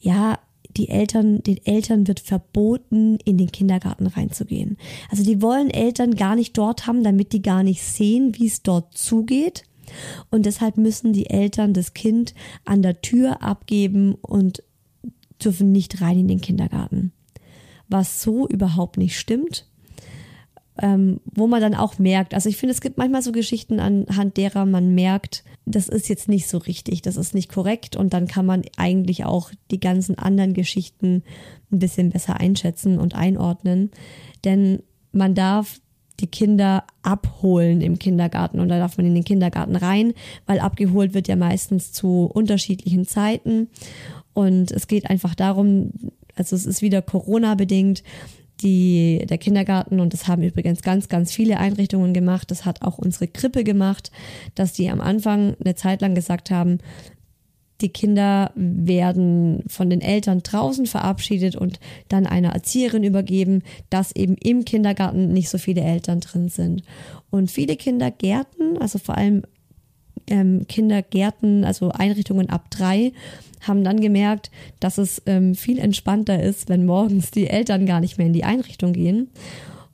[0.00, 0.38] ja,
[0.76, 4.76] die Eltern, den Eltern wird verboten, in den Kindergarten reinzugehen.
[5.10, 8.62] Also die wollen Eltern gar nicht dort haben, damit die gar nicht sehen, wie es
[8.62, 9.64] dort zugeht.
[10.30, 14.62] Und deshalb müssen die Eltern das Kind an der Tür abgeben und
[15.42, 17.12] dürfen nicht rein in den Kindergarten
[17.88, 19.66] was so überhaupt nicht stimmt.
[20.78, 24.36] Ähm, wo man dann auch merkt, also ich finde, es gibt manchmal so Geschichten, anhand
[24.36, 28.26] derer man merkt, das ist jetzt nicht so richtig, das ist nicht korrekt und dann
[28.26, 31.22] kann man eigentlich auch die ganzen anderen Geschichten
[31.72, 33.90] ein bisschen besser einschätzen und einordnen.
[34.44, 35.80] Denn man darf
[36.20, 40.12] die Kinder abholen im Kindergarten und da darf man in den Kindergarten rein,
[40.46, 43.68] weil abgeholt wird ja meistens zu unterschiedlichen Zeiten
[44.32, 45.90] und es geht einfach darum,
[46.36, 48.02] also es ist wieder Corona-bedingt.
[48.62, 52.96] Die, der Kindergarten, und das haben übrigens ganz, ganz viele Einrichtungen gemacht, das hat auch
[52.96, 54.10] unsere Krippe gemacht,
[54.54, 56.78] dass die am Anfang eine Zeit lang gesagt haben,
[57.80, 64.36] die Kinder werden von den Eltern draußen verabschiedet und dann einer Erzieherin übergeben, dass eben
[64.36, 66.82] im Kindergarten nicht so viele Eltern drin sind.
[67.28, 69.42] Und viele Kindergärten, also vor allem
[70.28, 73.12] ähm, Kindergärten, also Einrichtungen ab drei,
[73.68, 74.50] haben dann gemerkt,
[74.80, 78.44] dass es ähm, viel entspannter ist, wenn morgens die Eltern gar nicht mehr in die
[78.44, 79.30] Einrichtung gehen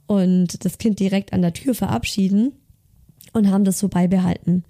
[0.06, 2.52] und das Kind direkt an der Tür verabschieden
[3.32, 4.64] und haben das so beibehalten.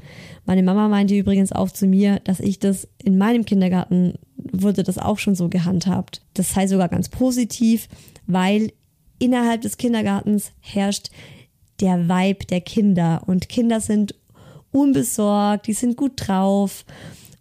[0.44, 4.98] Meine Mama meinte übrigens auch zu mir, dass ich das in meinem Kindergarten wurde das
[4.98, 6.22] auch schon so gehandhabt.
[6.34, 7.88] Das sei sogar ganz positiv,
[8.26, 8.72] weil
[9.18, 11.10] innerhalb des Kindergartens herrscht
[11.80, 14.14] der Vibe der Kinder und Kinder sind
[14.70, 16.84] unbesorgt, die sind gut drauf.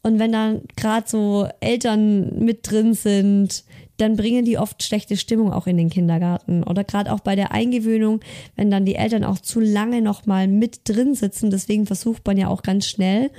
[0.04, 3.64] Und wenn dann gerade so Eltern mit drin sind,
[3.98, 6.64] dann bringen die oft schlechte Stimmung auch in den Kindergarten.
[6.64, 8.22] Oder gerade auch bei der Eingewöhnung,
[8.56, 11.52] wenn dann die Eltern auch zu lange nochmal mit drin sitzen.
[11.52, 13.30] Deswegen versucht man ja auch ganz schnell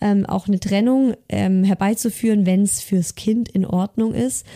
[0.00, 4.46] ähm, auch eine Trennung ähm, herbeizuführen, wenn es fürs Kind in Ordnung ist,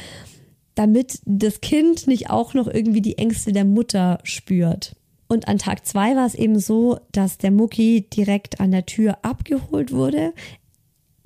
[0.76, 4.94] damit das Kind nicht auch noch irgendwie die Ängste der Mutter spürt.
[5.26, 9.18] Und an Tag zwei war es eben so, dass der Mucki direkt an der Tür
[9.22, 10.32] abgeholt wurde.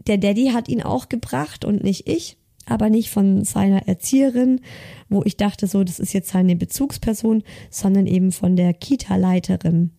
[0.07, 2.37] Der Daddy hat ihn auch gebracht und nicht ich,
[2.67, 4.61] aber nicht von seiner Erzieherin,
[5.09, 9.91] wo ich dachte so, das ist jetzt seine Bezugsperson, sondern eben von der Kita-Leiterin.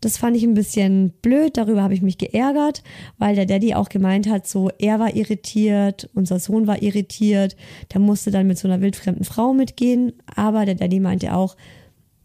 [0.00, 2.82] Das fand ich ein bisschen blöd, darüber habe ich mich geärgert,
[3.18, 7.56] weil der Daddy auch gemeint hat, so er war irritiert, unser Sohn war irritiert,
[7.92, 11.56] der musste dann mit so einer wildfremden Frau mitgehen, aber der Daddy meinte auch,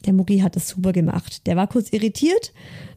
[0.05, 1.45] der Mucki hat es super gemacht.
[1.47, 2.53] Der war kurz irritiert,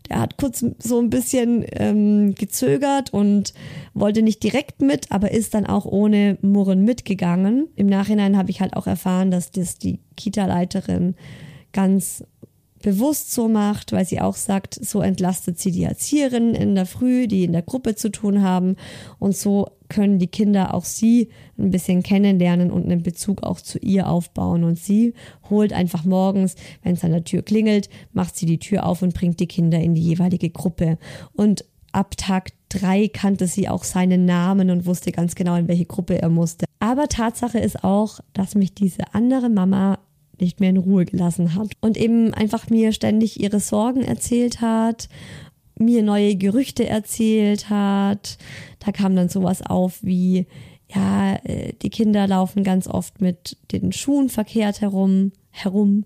[0.08, 3.54] der hat kurz so ein bisschen ähm, gezögert und
[3.94, 7.68] wollte nicht direkt mit, aber ist dann auch ohne Murren mitgegangen.
[7.76, 11.14] Im Nachhinein habe ich halt auch erfahren, dass das die Kita-Leiterin
[11.72, 12.24] ganz
[12.82, 17.26] bewusst so macht, weil sie auch sagt, so entlastet sie die Erzieherinnen in der Früh,
[17.26, 18.76] die in der Gruppe zu tun haben.
[19.18, 23.78] Und so können die Kinder auch sie ein bisschen kennenlernen und einen Bezug auch zu
[23.78, 24.64] ihr aufbauen.
[24.64, 25.14] Und sie
[25.48, 29.14] holt einfach morgens, wenn es an der Tür klingelt, macht sie die Tür auf und
[29.14, 30.98] bringt die Kinder in die jeweilige Gruppe.
[31.32, 35.86] Und ab Tag drei kannte sie auch seinen Namen und wusste ganz genau, in welche
[35.86, 36.66] Gruppe er musste.
[36.78, 39.98] Aber Tatsache ist auch, dass mich diese andere Mama
[40.40, 45.08] nicht mehr in Ruhe gelassen hat und eben einfach mir ständig ihre Sorgen erzählt hat,
[45.78, 48.38] mir neue Gerüchte erzählt hat.
[48.78, 50.46] Da kam dann sowas auf wie,
[50.94, 56.04] ja, äh, die Kinder laufen ganz oft mit den Schuhen verkehrt herum, herum,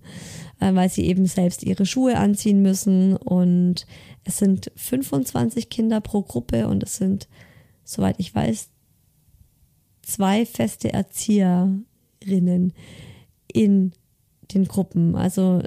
[0.61, 3.87] äh, weil sie eben selbst ihre Schuhe anziehen müssen und
[4.25, 7.29] es sind 25 Kinder pro Gruppe und es sind,
[7.85, 8.71] soweit ich weiß,
[10.03, 12.73] zwei feste Erzieherinnen
[13.53, 13.93] in
[14.53, 15.15] den Gruppen.
[15.17, 15.63] Also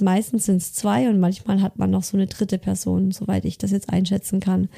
[0.00, 3.58] meistens sind es zwei und manchmal hat man noch so eine dritte Person, soweit ich
[3.58, 4.68] das jetzt einschätzen kann.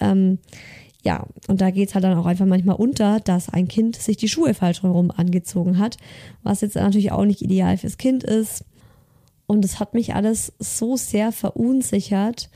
[0.00, 0.38] Ähm,
[1.02, 4.16] ja, und da geht es halt dann auch einfach manchmal unter, dass ein Kind sich
[4.16, 5.98] die Schuhe falsch herum angezogen hat,
[6.42, 8.64] was jetzt natürlich auch nicht ideal fürs Kind ist.
[9.46, 12.48] Und es hat mich alles so sehr verunsichert,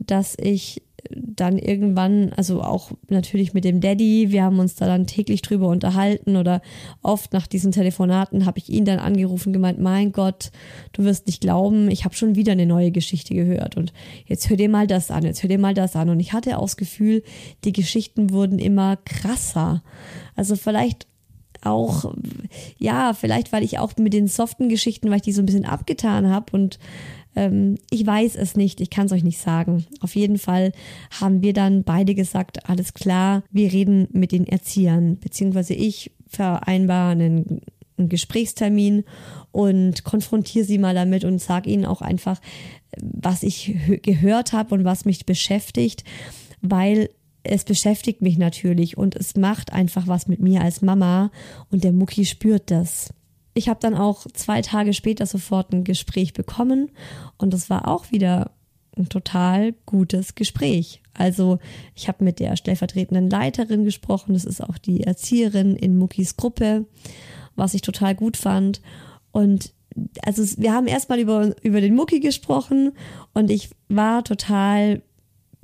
[0.00, 5.06] dass ich dann irgendwann, also auch natürlich mit dem Daddy, wir haben uns da dann
[5.06, 6.60] täglich drüber unterhalten oder
[7.02, 10.50] oft nach diesen Telefonaten habe ich ihn dann angerufen, gemeint, mein Gott,
[10.92, 13.92] du wirst nicht glauben, ich habe schon wieder eine neue Geschichte gehört und
[14.26, 16.58] jetzt hör dir mal das an, jetzt hör dir mal das an und ich hatte
[16.58, 17.22] auch das Gefühl,
[17.64, 19.82] die Geschichten wurden immer krasser.
[20.36, 21.06] Also vielleicht
[21.62, 22.12] auch,
[22.78, 25.64] ja, vielleicht weil ich auch mit den soften Geschichten, weil ich die so ein bisschen
[25.64, 26.78] abgetan habe und
[27.38, 29.86] ähm, ich weiß es nicht, ich kann es euch nicht sagen.
[30.00, 30.72] Auf jeden Fall
[31.20, 37.12] haben wir dann beide gesagt, alles klar, wir reden mit den Erziehern, beziehungsweise ich vereinbare
[37.12, 37.60] einen,
[37.96, 39.04] einen Gesprächstermin
[39.52, 42.40] und konfrontiere sie mal damit und sage ihnen auch einfach,
[43.00, 46.02] was ich gehört habe und was mich beschäftigt,
[46.60, 47.08] weil
[47.44, 51.30] es beschäftigt mich natürlich und es macht einfach was mit mir als Mama
[51.70, 53.14] und der Mucki spürt das.
[53.58, 56.92] Ich habe dann auch zwei Tage später sofort ein Gespräch bekommen
[57.38, 58.52] und es war auch wieder
[58.96, 61.02] ein total gutes Gespräch.
[61.12, 61.58] Also
[61.96, 66.86] ich habe mit der stellvertretenden Leiterin gesprochen, das ist auch die Erzieherin in Muckis Gruppe,
[67.56, 68.80] was ich total gut fand.
[69.32, 69.72] Und
[70.22, 72.92] also wir haben erstmal über, über den Mucki gesprochen
[73.34, 75.02] und ich war total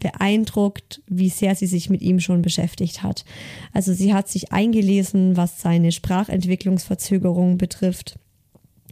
[0.04, 3.24] beeindruckt, wie sehr sie sich mit ihm schon beschäftigt hat.
[3.72, 8.18] Also sie hat sich eingelesen, was seine Sprachentwicklungsverzögerung betrifft,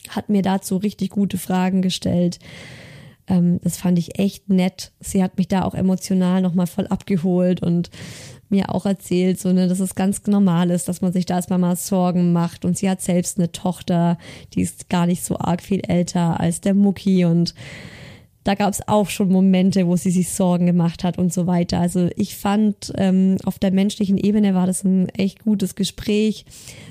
[0.09, 2.39] hat mir dazu richtig gute Fragen gestellt.
[3.29, 4.93] Ähm, das fand ich echt nett.
[5.01, 7.91] Sie hat mich da auch emotional nochmal voll abgeholt und
[8.49, 11.51] mir auch erzählt, so, ne, dass es ganz normal ist, dass man sich da als
[11.51, 12.65] Mama Sorgen macht.
[12.65, 14.17] Und sie hat selbst eine Tochter,
[14.55, 17.55] die ist gar nicht so arg viel älter als der Mucki und
[18.45, 21.79] da gab es auch schon Momente, wo sie sich Sorgen gemacht hat und so weiter.
[21.79, 26.45] Also ich fand, ähm, auf der menschlichen Ebene war das ein echt gutes Gespräch.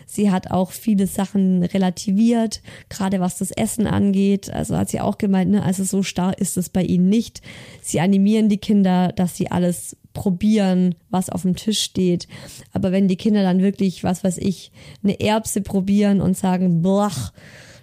[0.06, 4.50] Sie hat auch viele Sachen relativiert, gerade was das Essen angeht.
[4.50, 7.42] Also hat sie auch gemeint, ne, also so starr ist es bei ihnen nicht.
[7.82, 12.28] Sie animieren die Kinder, dass sie alles probieren, was auf dem Tisch steht.
[12.74, 14.72] Aber wenn die Kinder dann wirklich, was weiß ich,
[15.04, 17.12] eine Erbse probieren und sagen, boah,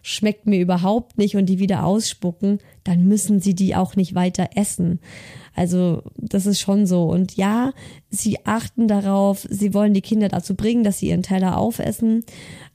[0.03, 4.49] schmeckt mir überhaupt nicht und die wieder ausspucken, dann müssen sie die auch nicht weiter
[4.55, 5.01] essen.
[5.55, 7.05] Also das ist schon so.
[7.05, 7.73] Und ja,
[8.09, 12.25] sie achten darauf, sie wollen die Kinder dazu bringen, dass sie ihren Teller aufessen.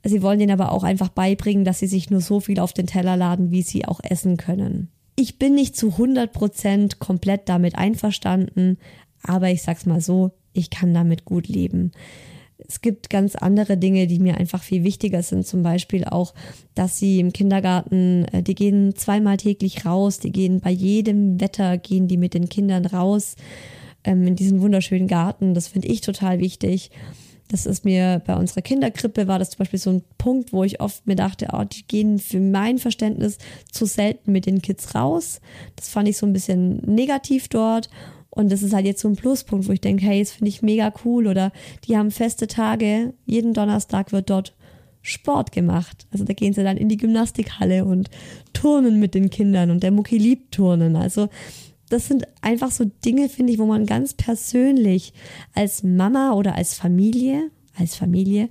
[0.04, 2.86] Sie wollen ihnen aber auch einfach beibringen, dass sie sich nur so viel auf den
[2.86, 4.90] Teller laden, wie sie auch essen können.
[5.16, 8.78] Ich bin nicht zu 100 Prozent komplett damit einverstanden,
[9.24, 11.92] aber ich sag's mal so, ich kann damit gut leben
[12.74, 15.46] es gibt ganz andere Dinge, die mir einfach viel wichtiger sind.
[15.46, 16.34] Zum Beispiel auch,
[16.74, 21.78] dass sie im Kindergarten, äh, die gehen zweimal täglich raus, die gehen bei jedem Wetter,
[21.78, 23.36] gehen die mit den Kindern raus
[24.04, 25.54] ähm, in diesen wunderschönen Garten.
[25.54, 26.90] Das finde ich total wichtig.
[27.50, 30.82] Das ist mir bei unserer Kinderkrippe war das zum Beispiel so ein Punkt, wo ich
[30.82, 33.38] oft mir dachte, oh, die gehen für mein Verständnis
[33.72, 35.42] zu selten mit den Kids raus.
[35.76, 37.90] Das fand ich so ein bisschen negativ dort.
[38.36, 40.64] Und das ist halt jetzt so ein Pluspunkt, wo ich denke, hey, das finde ich
[40.64, 41.28] mega cool.
[41.28, 41.52] Oder
[41.88, 43.14] die haben feste Tage.
[43.26, 44.56] Jeden Donnerstag wird dort
[45.04, 46.08] Sport gemacht.
[46.12, 48.10] Also da gehen sie dann in die Gymnastikhalle und
[48.54, 49.70] turnen mit den Kindern.
[49.70, 50.96] Und der Mucki liebt Turnen.
[50.96, 51.30] Also
[51.90, 55.14] das sind einfach so Dinge, finde ich, wo man ganz persönlich
[55.54, 58.50] als Mama oder als Familie, als Familie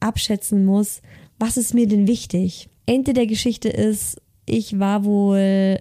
[0.00, 1.02] abschätzen muss,
[1.38, 2.68] was ist mir denn wichtig?
[2.86, 5.78] Ende der Geschichte ist, ich war wohl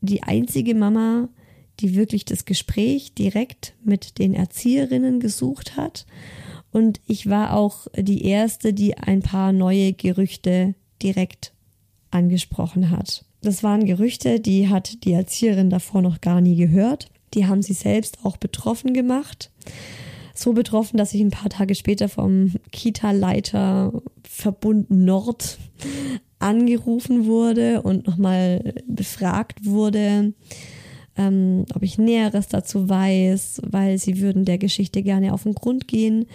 [0.00, 1.28] die einzige Mama,
[1.80, 6.06] die wirklich das Gespräch direkt mit den Erzieherinnen gesucht hat.
[6.72, 11.52] Und ich war auch die Erste, die ein paar neue Gerüchte direkt
[12.10, 13.24] angesprochen hat.
[13.42, 17.08] das waren Gerüchte, die hat die Erzieherin davor noch gar nie gehört.
[17.34, 19.50] Die haben sie selbst auch betroffen gemacht.
[20.34, 25.58] So betroffen, dass ich ein paar Tage später vom Kita-Leiter Verbund Nord
[26.38, 30.34] angerufen wurde und nochmal befragt wurde,
[31.16, 35.88] ähm, ob ich Näheres dazu weiß, weil sie würden der Geschichte gerne auf den Grund
[35.88, 36.26] gehen,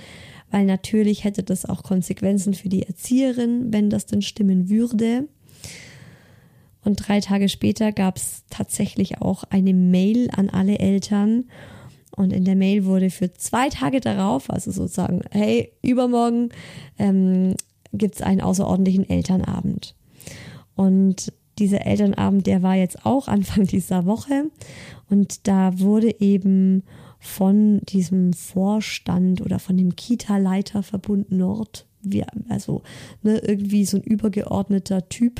[0.49, 5.27] weil natürlich hätte das auch Konsequenzen für die Erzieherin, wenn das denn stimmen würde.
[6.83, 11.45] Und drei Tage später gab es tatsächlich auch eine Mail an alle Eltern.
[12.15, 16.49] Und in der Mail wurde für zwei Tage darauf, also sozusagen, hey, übermorgen
[16.97, 17.55] ähm,
[17.93, 19.95] gibt es einen außerordentlichen Elternabend.
[20.75, 24.51] Und dieser Elternabend, der war jetzt auch Anfang dieser Woche.
[25.09, 26.83] Und da wurde eben
[27.19, 32.81] von diesem Vorstand oder von dem Kita-Leiterverbund Nord, wie, also
[33.21, 35.39] ne, irgendwie so ein übergeordneter Typ,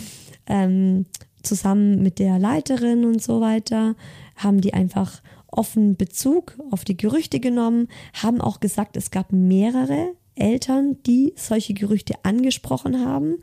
[0.46, 1.06] ähm,
[1.42, 3.96] zusammen mit der Leiterin und so weiter,
[4.36, 10.12] haben die einfach offen Bezug auf die Gerüchte genommen, haben auch gesagt, es gab mehrere
[10.36, 13.38] Eltern, die solche Gerüchte angesprochen haben.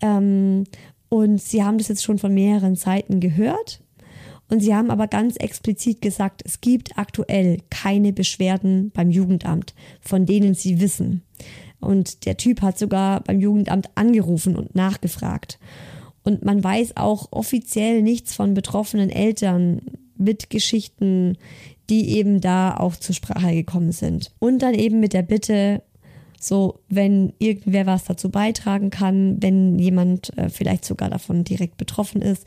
[0.00, 0.64] Ähm,
[1.08, 3.80] und sie haben das jetzt schon von mehreren Seiten gehört.
[4.48, 10.24] Und sie haben aber ganz explizit gesagt, es gibt aktuell keine Beschwerden beim Jugendamt, von
[10.24, 11.22] denen sie wissen.
[11.80, 15.58] Und der Typ hat sogar beim Jugendamt angerufen und nachgefragt.
[16.22, 19.82] Und man weiß auch offiziell nichts von betroffenen Eltern
[20.16, 21.36] mit Geschichten,
[21.90, 24.32] die eben da auch zur Sprache gekommen sind.
[24.38, 25.82] Und dann eben mit der Bitte,
[26.40, 32.22] so, wenn irgendwer was dazu beitragen kann, wenn jemand äh, vielleicht sogar davon direkt betroffen
[32.22, 32.46] ist,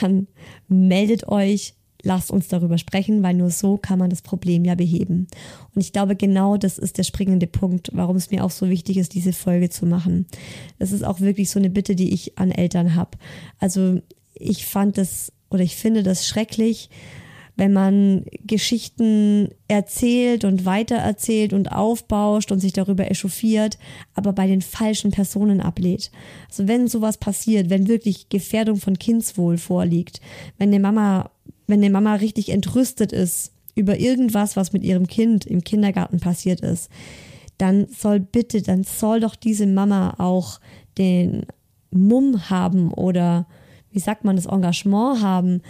[0.00, 0.28] dann
[0.68, 5.28] meldet euch, lasst uns darüber sprechen, weil nur so kann man das Problem ja beheben.
[5.74, 8.96] Und ich glaube, genau das ist der springende Punkt, warum es mir auch so wichtig
[8.96, 10.26] ist, diese Folge zu machen.
[10.78, 13.18] Das ist auch wirklich so eine Bitte, die ich an Eltern habe.
[13.58, 14.00] Also
[14.34, 16.88] ich fand das oder ich finde das schrecklich,
[17.62, 23.78] wenn man Geschichten erzählt und weitererzählt und aufbauscht und sich darüber echauffiert,
[24.14, 26.10] aber bei den falschen Personen ablehnt.
[26.48, 30.20] Also wenn sowas passiert, wenn wirklich Gefährdung von Kindswohl vorliegt,
[30.58, 31.30] wenn eine Mama,
[31.68, 36.62] wenn eine Mama richtig entrüstet ist über irgendwas, was mit ihrem Kind im Kindergarten passiert
[36.62, 36.90] ist,
[37.58, 40.58] dann soll bitte, dann soll doch diese Mama auch
[40.98, 41.46] den
[41.92, 43.46] Mumm haben oder
[43.92, 45.62] wie sagt man das Engagement haben,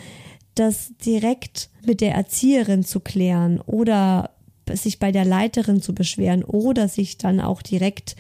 [0.55, 4.31] das direkt mit der Erzieherin zu klären oder
[4.71, 8.17] sich bei der Leiterin zu beschweren oder sich dann auch direkt,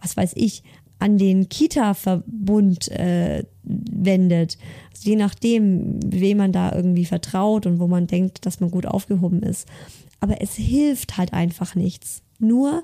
[0.00, 0.62] was weiß ich,
[0.98, 4.58] an den Kita-Verbund äh, wendet.
[4.90, 8.86] Also je nachdem, wem man da irgendwie vertraut und wo man denkt, dass man gut
[8.86, 9.68] aufgehoben ist.
[10.20, 12.22] Aber es hilft halt einfach nichts.
[12.38, 12.82] Nur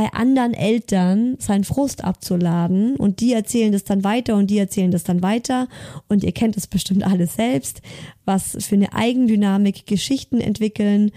[0.00, 4.90] bei anderen Eltern seinen Frust abzuladen und die erzählen das dann weiter und die erzählen
[4.90, 5.68] das dann weiter
[6.08, 7.82] und ihr kennt es bestimmt alles selbst,
[8.24, 11.10] was für eine Eigendynamik Geschichten entwickeln.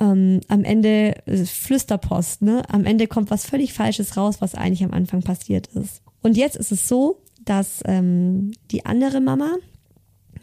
[0.00, 2.62] Ähm, am Ende äh, Flüsterpost, ne?
[2.70, 6.00] Am Ende kommt was völlig Falsches raus, was eigentlich am Anfang passiert ist.
[6.22, 9.56] Und jetzt ist es so, dass ähm, die andere Mama,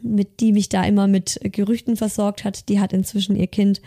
[0.04, 3.82] mit die mich da immer mit Gerüchten versorgt hat, die hat inzwischen ihr Kind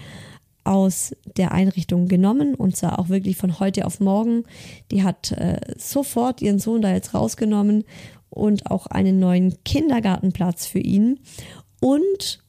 [0.64, 4.44] aus der Einrichtung genommen und zwar auch wirklich von heute auf morgen.
[4.90, 7.84] Die hat äh, sofort ihren Sohn da jetzt rausgenommen
[8.30, 11.20] und auch einen neuen Kindergartenplatz für ihn.
[11.80, 12.42] Und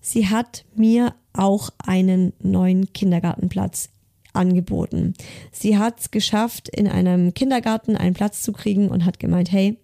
[0.00, 3.88] sie hat mir auch einen neuen Kindergartenplatz
[4.32, 5.14] angeboten.
[5.52, 9.78] Sie hat es geschafft, in einem Kindergarten einen Platz zu kriegen und hat gemeint, hey,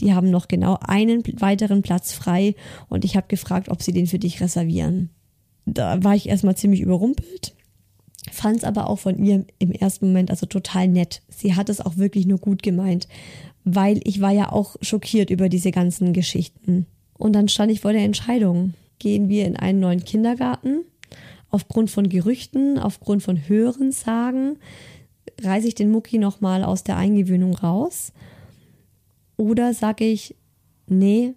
[0.00, 2.54] die haben noch genau einen weiteren Platz frei
[2.88, 5.10] und ich habe gefragt, ob sie den für dich reservieren
[5.66, 7.54] da war ich erstmal ziemlich überrumpelt,
[8.30, 11.22] fand es aber auch von ihr im ersten Moment also total nett.
[11.28, 13.08] Sie hat es auch wirklich nur gut gemeint,
[13.64, 16.86] weil ich war ja auch schockiert über diese ganzen Geschichten.
[17.16, 20.84] Und dann stand ich vor der Entscheidung, gehen wir in einen neuen Kindergarten?
[21.50, 24.58] Aufgrund von Gerüchten, aufgrund von Hörensagen,
[25.40, 28.12] reiße ich den Mucki nochmal aus der Eingewöhnung raus?
[29.36, 30.34] Oder sage ich,
[30.86, 31.34] nee,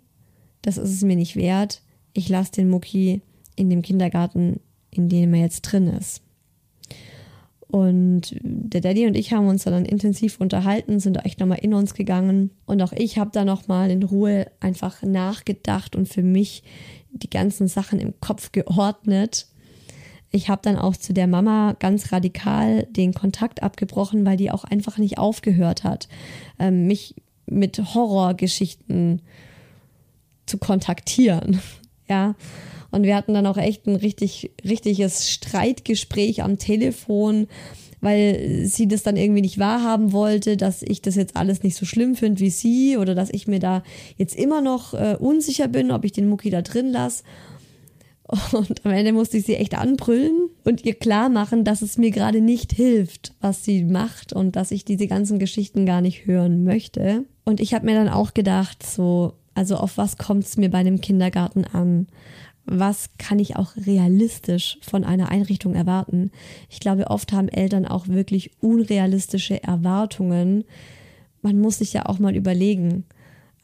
[0.62, 1.82] das ist es mir nicht wert,
[2.14, 3.22] ich lasse den Mucki
[3.56, 4.60] in dem Kindergarten,
[4.92, 6.22] in dem er jetzt drin ist.
[7.68, 11.94] Und der Daddy und ich haben uns dann intensiv unterhalten, sind echt nochmal in uns
[11.94, 12.52] gegangen.
[12.66, 16.64] Und auch ich habe da nochmal in Ruhe einfach nachgedacht und für mich
[17.12, 19.48] die ganzen Sachen im Kopf geordnet.
[20.32, 24.64] Ich habe dann auch zu der Mama ganz radikal den Kontakt abgebrochen, weil die auch
[24.64, 26.08] einfach nicht aufgehört hat,
[26.60, 29.22] ähm, mich mit Horrorgeschichten
[30.46, 31.60] zu kontaktieren.
[32.08, 32.36] Ja,
[32.96, 37.48] und wir hatten dann auch echt ein richtig, richtiges Streitgespräch am Telefon,
[38.00, 41.86] weil sie das dann irgendwie nicht wahrhaben wollte, dass ich das jetzt alles nicht so
[41.86, 43.84] schlimm finde wie sie oder dass ich mir da
[44.18, 47.24] jetzt immer noch äh, unsicher bin, ob ich den Mucki da drin lasse.
[48.54, 52.12] Und am Ende musste ich sie echt anbrüllen und ihr klar machen, dass es mir
[52.12, 56.64] gerade nicht hilft, was sie macht und dass ich diese ganzen Geschichten gar nicht hören
[56.64, 57.26] möchte.
[57.44, 60.80] Und ich habe mir dann auch gedacht, so, also auf was kommt es mir bei
[60.80, 62.08] einem Kindergarten an?
[62.66, 66.32] Was kann ich auch realistisch von einer Einrichtung erwarten?
[66.70, 70.64] Ich glaube, oft haben Eltern auch wirklich unrealistische Erwartungen.
[71.42, 73.06] Man muss sich ja auch mal überlegen.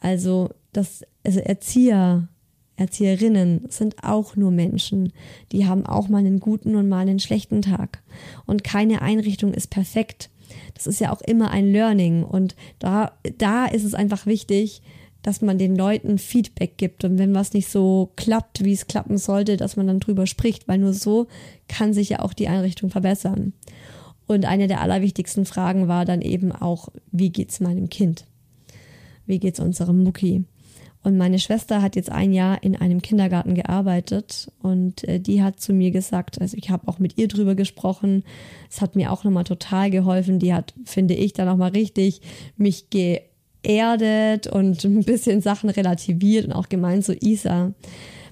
[0.00, 2.28] Also, das, also Erzieher,
[2.76, 5.12] Erzieherinnen sind auch nur Menschen.
[5.50, 8.02] Die haben auch mal einen guten und mal einen schlechten Tag.
[8.46, 10.30] Und keine Einrichtung ist perfekt.
[10.74, 12.22] Das ist ja auch immer ein Learning.
[12.24, 14.82] Und da, da ist es einfach wichtig,
[15.22, 17.04] dass man den Leuten Feedback gibt.
[17.04, 20.68] Und wenn was nicht so klappt, wie es klappen sollte, dass man dann drüber spricht,
[20.68, 21.26] weil nur so
[21.68, 23.52] kann sich ja auch die Einrichtung verbessern.
[24.26, 28.24] Und eine der allerwichtigsten Fragen war dann eben auch, wie geht's meinem Kind?
[29.26, 30.44] Wie geht's unserem Mucki?
[31.04, 35.58] Und meine Schwester hat jetzt ein Jahr in einem Kindergarten gearbeitet und äh, die hat
[35.58, 38.22] zu mir gesagt, also ich habe auch mit ihr drüber gesprochen,
[38.70, 42.20] es hat mir auch nochmal total geholfen, die hat, finde ich, dann auch mal richtig
[42.56, 42.88] mich
[43.62, 47.72] geerdet und ein bisschen Sachen relativiert und auch gemeint, so Isa,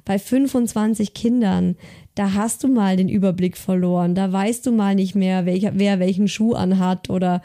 [0.04, 1.76] bei 25 Kindern,
[2.14, 6.00] da hast du mal den Überblick verloren, da weißt du mal nicht mehr, welcher, wer
[6.00, 7.42] welchen Schuh anhat oder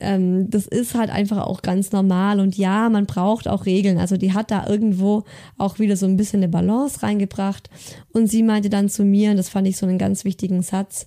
[0.00, 2.40] ähm, das ist halt einfach auch ganz normal.
[2.40, 3.98] Und ja, man braucht auch Regeln.
[3.98, 5.24] Also die hat da irgendwo
[5.56, 7.68] auch wieder so ein bisschen eine Balance reingebracht.
[8.12, 11.06] Und sie meinte dann zu mir, und das fand ich so einen ganz wichtigen Satz,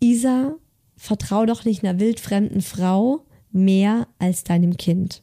[0.00, 0.54] Isa,
[0.96, 3.24] vertrau doch nicht einer wildfremden Frau
[3.54, 5.22] mehr als deinem Kind.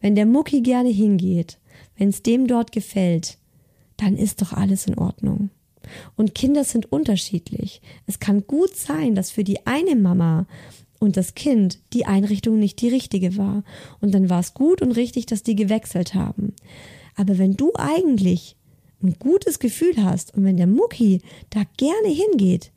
[0.00, 1.58] Wenn der Mucki gerne hingeht,
[1.96, 3.38] wenn es dem dort gefällt,
[3.96, 5.50] dann ist doch alles in Ordnung.
[6.16, 7.80] Und Kinder sind unterschiedlich.
[8.06, 10.46] Es kann gut sein, dass für die eine Mama
[11.00, 13.64] und das Kind die Einrichtung nicht die richtige war.
[14.00, 16.54] Und dann war es gut und richtig, dass die gewechselt haben.
[17.16, 18.56] Aber wenn du eigentlich
[19.02, 21.20] ein gutes Gefühl hast und wenn der Mucki
[21.50, 22.70] da gerne hingeht,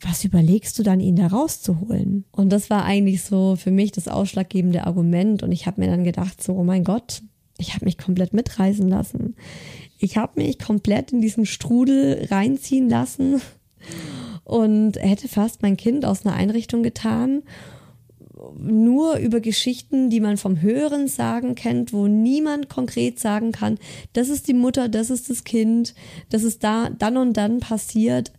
[0.00, 2.24] was überlegst du dann, ihn da rauszuholen?
[2.32, 5.42] Und das war eigentlich so für mich das ausschlaggebende Argument.
[5.42, 7.22] Und ich habe mir dann gedacht, so, oh mein Gott,
[7.58, 9.36] ich habe mich komplett mitreißen lassen.
[9.98, 13.42] Ich habe mich komplett in diesen Strudel reinziehen lassen
[14.44, 17.42] und hätte fast mein Kind aus einer Einrichtung getan,
[18.58, 23.78] nur über Geschichten, die man vom Hören sagen kennt, wo niemand konkret sagen kann,
[24.14, 25.94] das ist die Mutter, das ist das Kind,
[26.30, 28.32] das ist da dann und dann passiert.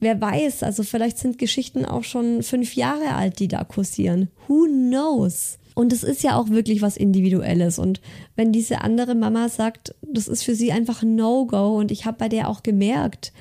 [0.00, 4.28] Wer weiß, also vielleicht sind Geschichten auch schon fünf Jahre alt, die da kursieren.
[4.46, 5.58] Who knows?
[5.74, 7.78] Und es ist ja auch wirklich was Individuelles.
[7.78, 8.00] Und
[8.36, 12.18] wenn diese andere Mama sagt, das ist für sie einfach ein No-Go, und ich habe
[12.18, 13.32] bei der auch gemerkt,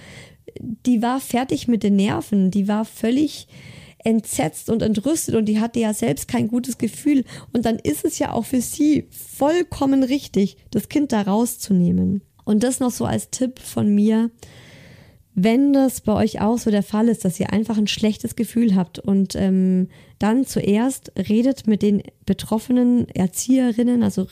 [0.59, 3.47] die war fertig mit den Nerven, die war völlig
[4.03, 7.23] entsetzt und entrüstet und die hatte ja selbst kein gutes Gefühl.
[7.53, 12.21] Und dann ist es ja auch für sie vollkommen richtig, das Kind da rauszunehmen.
[12.45, 14.31] Und das noch so als Tipp von mir,
[15.39, 18.75] wenn das bei euch auch so der Fall ist, dass ihr einfach ein schlechtes Gefühl
[18.75, 24.25] habt und ähm, dann zuerst redet mit den betroffenen Erzieherinnen, also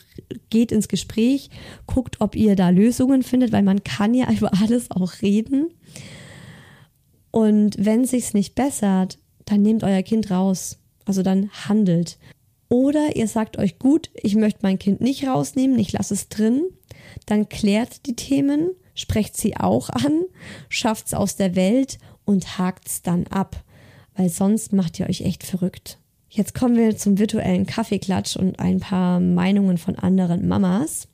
[0.49, 1.51] geht ins Gespräch,
[1.85, 5.67] guckt, ob ihr da Lösungen findet, weil man kann ja über alles auch reden.
[7.29, 10.79] Und wenn sich's nicht bessert, dann nehmt euer Kind raus.
[11.05, 12.17] Also dann handelt.
[12.67, 16.63] Oder ihr sagt euch gut, ich möchte mein Kind nicht rausnehmen, ich lasse es drin.
[17.27, 20.23] Dann klärt die Themen, sprecht sie auch an,
[20.69, 23.63] schafft's aus der Welt und hakt's dann ab.
[24.15, 25.99] Weil sonst macht ihr euch echt verrückt.
[26.29, 31.07] Jetzt kommen wir zum virtuellen Kaffeeklatsch und ein paar Meinungen von anderen Mamas.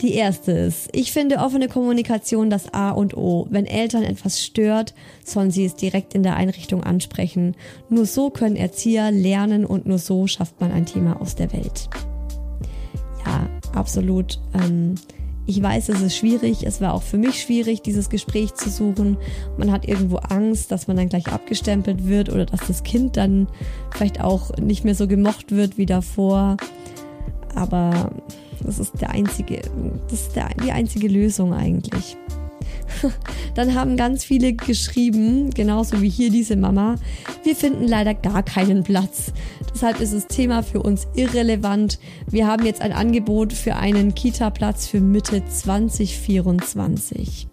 [0.00, 3.46] Die erste ist, ich finde offene Kommunikation das A und O.
[3.50, 4.94] Wenn Eltern etwas stört,
[5.24, 7.54] sollen sie es direkt in der Einrichtung ansprechen.
[7.90, 11.90] Nur so können Erzieher lernen und nur so schafft man ein Thema aus der Welt.
[13.26, 14.40] Ja, absolut.
[14.54, 14.94] Ähm,
[15.50, 16.64] ich weiß, es ist schwierig.
[16.64, 19.16] Es war auch für mich schwierig, dieses Gespräch zu suchen.
[19.58, 23.48] Man hat irgendwo Angst, dass man dann gleich abgestempelt wird oder dass das Kind dann
[23.90, 26.56] vielleicht auch nicht mehr so gemocht wird wie davor.
[27.56, 28.12] Aber
[28.62, 29.60] das ist der einzige,
[30.08, 32.16] das ist der, die einzige Lösung eigentlich.
[33.54, 36.94] Dann haben ganz viele geschrieben, genauso wie hier diese Mama,
[37.42, 39.32] wir finden leider gar keinen Platz.
[39.72, 41.98] Deshalb ist das Thema für uns irrelevant.
[42.28, 47.48] Wir haben jetzt ein Angebot für einen Kita-Platz für Mitte 2024.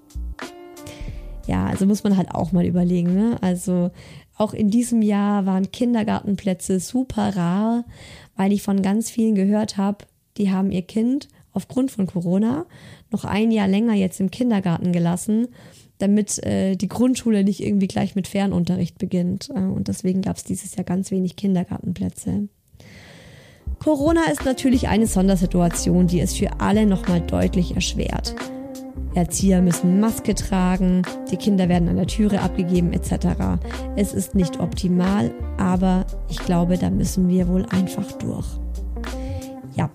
[1.48, 3.14] Ja, also muss man halt auch mal überlegen.
[3.14, 3.38] Ne?
[3.42, 3.92] Also
[4.36, 7.86] auch in diesem Jahr waren Kindergartenplätze super rar,
[8.36, 10.06] weil ich von ganz vielen gehört habe,
[10.38, 12.66] die haben ihr Kind aufgrund von Corona
[13.12, 15.48] noch ein Jahr länger jetzt im Kindergarten gelassen,
[15.98, 19.50] damit äh, die Grundschule nicht irgendwie gleich mit Fernunterricht beginnt.
[19.50, 22.48] Äh, und deswegen gab es dieses Jahr ganz wenig Kindergartenplätze.
[23.80, 28.36] Corona ist natürlich eine Sondersituation, die es für alle nochmal deutlich erschwert.
[29.14, 33.60] Erzieher müssen Maske tragen, die Kinder werden an der Türe abgegeben etc.
[33.96, 38.46] Es ist nicht optimal, aber ich glaube, da müssen wir wohl einfach durch.
[39.76, 39.90] Ja,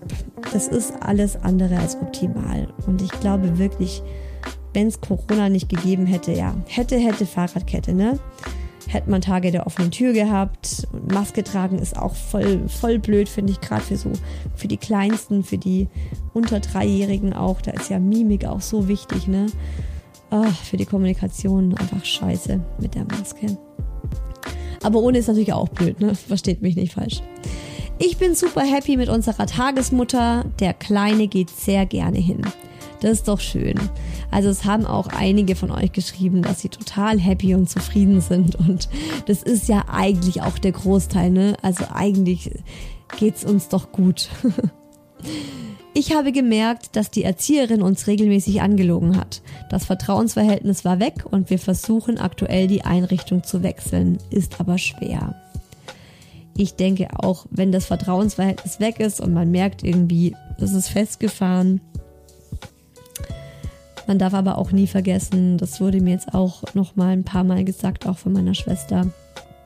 [0.51, 2.67] das ist alles andere als optimal.
[2.85, 4.01] Und ich glaube wirklich,
[4.73, 8.19] wenn es Corona nicht gegeben hätte, ja, hätte, hätte Fahrradkette, ne?
[8.87, 10.87] Hätte man Tage der offenen Tür gehabt.
[10.91, 14.11] Und Maske tragen ist auch voll, voll blöd, finde ich, gerade für so,
[14.55, 15.87] für die Kleinsten, für die
[16.33, 17.61] unter Dreijährigen auch.
[17.61, 19.47] Da ist ja Mimik auch so wichtig, ne?
[20.29, 23.57] Ach, für die Kommunikation einfach scheiße mit der Maske.
[24.83, 26.13] Aber ohne ist natürlich auch blöd, ne?
[26.15, 27.21] Versteht mich nicht falsch.
[27.99, 30.43] Ich bin super happy mit unserer Tagesmutter.
[30.59, 32.41] Der Kleine geht sehr gerne hin.
[33.03, 33.75] Das ist doch schön.
[34.31, 38.55] Also es haben auch einige von euch geschrieben, dass sie total happy und zufrieden sind.
[38.55, 38.87] Und
[39.25, 41.57] das ist ja eigentlich auch der Großteil, ne?
[41.61, 42.49] Also eigentlich
[43.19, 44.29] geht's uns doch gut.
[45.95, 49.43] Ich habe gemerkt, dass die Erzieherin uns regelmäßig angelogen hat.
[49.69, 55.35] Das Vertrauensverhältnis war weg und wir versuchen aktuell die Einrichtung zu wechseln, ist aber schwer.
[56.57, 61.79] Ich denke auch, wenn das Vertrauensverhältnis weg ist und man merkt irgendwie, das ist festgefahren,
[64.07, 67.43] man darf aber auch nie vergessen, das wurde mir jetzt auch noch mal ein paar
[67.43, 69.07] Mal gesagt, auch von meiner Schwester.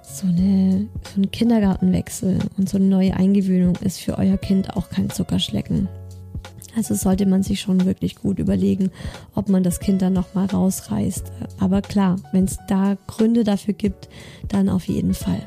[0.03, 4.89] So, eine, so ein Kindergartenwechsel und so eine neue Eingewöhnung ist für euer Kind auch
[4.89, 5.89] kein Zuckerschlecken.
[6.75, 8.91] Also sollte man sich schon wirklich gut überlegen,
[9.33, 11.31] ob man das Kind dann nochmal rausreißt.
[11.59, 14.07] Aber klar, wenn es da Gründe dafür gibt,
[14.47, 15.41] dann auf jeden Fall.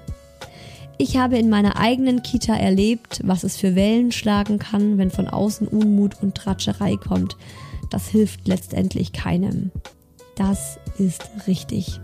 [0.99, 5.29] Ich habe in meiner eigenen Kita erlebt, was es für Wellen schlagen kann, wenn von
[5.29, 7.37] außen Unmut und Tratscherei kommt
[7.91, 9.71] das hilft letztendlich keinem.
[10.37, 12.01] Das ist richtig.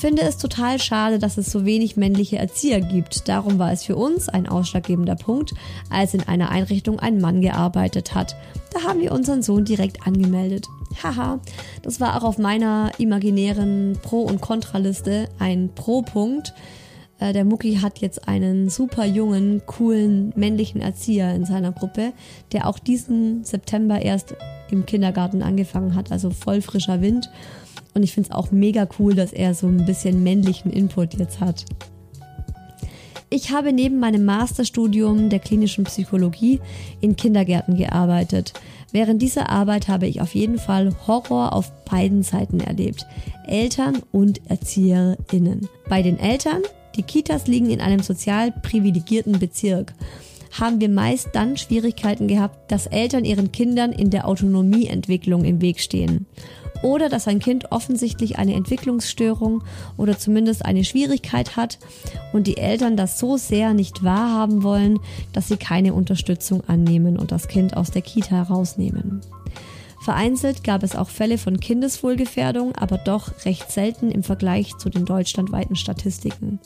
[0.00, 3.28] Finde es total schade, dass es so wenig männliche Erzieher gibt.
[3.28, 5.52] Darum war es für uns ein ausschlaggebender Punkt,
[5.90, 8.34] als in einer Einrichtung ein Mann gearbeitet hat.
[8.72, 10.68] Da haben wir unseren Sohn direkt angemeldet.
[11.02, 11.40] Haha,
[11.82, 16.54] das war auch auf meiner imaginären Pro- und Kontraliste ein Pro-Punkt.
[17.20, 22.12] Äh, der Mucki hat jetzt einen super jungen, coolen männlichen Erzieher in seiner Gruppe,
[22.52, 24.34] der auch diesen September erst
[24.70, 27.30] im Kindergarten angefangen hat, also voll frischer Wind.
[27.94, 31.40] Und ich finde es auch mega cool, dass er so ein bisschen männlichen Input jetzt
[31.40, 31.64] hat.
[33.32, 36.60] Ich habe neben meinem Masterstudium der klinischen Psychologie
[37.00, 38.54] in Kindergärten gearbeitet.
[38.92, 43.06] Während dieser Arbeit habe ich auf jeden Fall Horror auf beiden Seiten erlebt.
[43.46, 45.68] Eltern und ErzieherInnen.
[45.88, 46.62] Bei den Eltern,
[46.96, 49.94] die Kitas liegen in einem sozial privilegierten Bezirk
[50.58, 55.80] haben wir meist dann Schwierigkeiten gehabt, dass Eltern ihren Kindern in der Autonomieentwicklung im Weg
[55.80, 56.26] stehen.
[56.82, 59.62] Oder dass ein Kind offensichtlich eine Entwicklungsstörung
[59.98, 61.78] oder zumindest eine Schwierigkeit hat
[62.32, 64.98] und die Eltern das so sehr nicht wahrhaben wollen,
[65.32, 69.20] dass sie keine Unterstützung annehmen und das Kind aus der Kita herausnehmen.
[70.00, 75.04] Vereinzelt gab es auch Fälle von Kindeswohlgefährdung, aber doch recht selten im Vergleich zu den
[75.04, 76.58] deutschlandweiten Statistiken.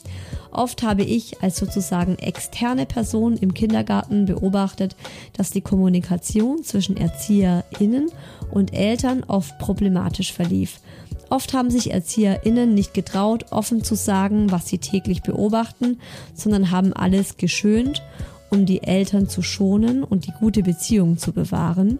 [0.51, 4.95] Oft habe ich als sozusagen externe Person im Kindergarten beobachtet,
[5.33, 8.09] dass die Kommunikation zwischen ErzieherInnen
[8.51, 10.79] und Eltern oft problematisch verlief.
[11.29, 15.99] Oft haben sich ErzieherInnen nicht getraut, offen zu sagen, was sie täglich beobachten,
[16.33, 18.01] sondern haben alles geschönt
[18.49, 21.99] um die Eltern zu schonen und die gute Beziehung zu bewahren.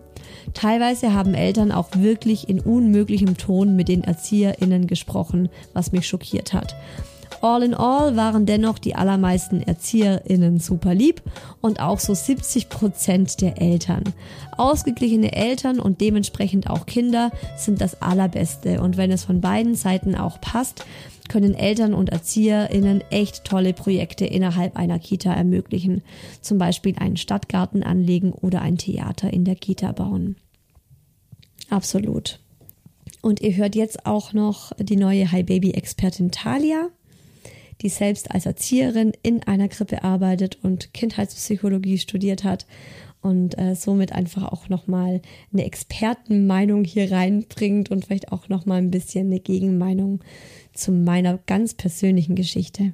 [0.54, 6.54] Teilweise haben Eltern auch wirklich in unmöglichem Ton mit den ErzieherInnen gesprochen, was mich schockiert
[6.54, 6.76] hat.
[7.42, 11.22] All in all waren dennoch die allermeisten ErzieherInnen super lieb
[11.62, 14.04] und auch so 70 Prozent der Eltern.
[14.58, 20.16] Ausgeglichene Eltern und dementsprechend auch Kinder sind das Allerbeste und wenn es von beiden Seiten
[20.16, 20.86] auch passt,
[21.30, 26.02] können Eltern und ErzieherInnen echt tolle Projekte innerhalb einer Kita ermöglichen.
[26.42, 30.36] Zum Beispiel einen Stadtgarten anlegen oder ein Theater in der Kita bauen.
[31.70, 32.40] Absolut.
[33.22, 36.90] Und ihr hört jetzt auch noch die neue Hi Baby Expertin Talia,
[37.82, 42.68] die selbst als Erzieherin in einer Krippe arbeitet und Kindheitspsychologie studiert hat
[43.26, 45.22] und äh, somit einfach auch nochmal
[45.52, 50.20] eine Expertenmeinung hier reinbringt und vielleicht auch nochmal ein bisschen eine Gegenmeinung
[50.76, 52.94] zu meiner ganz persönlichen Geschichte.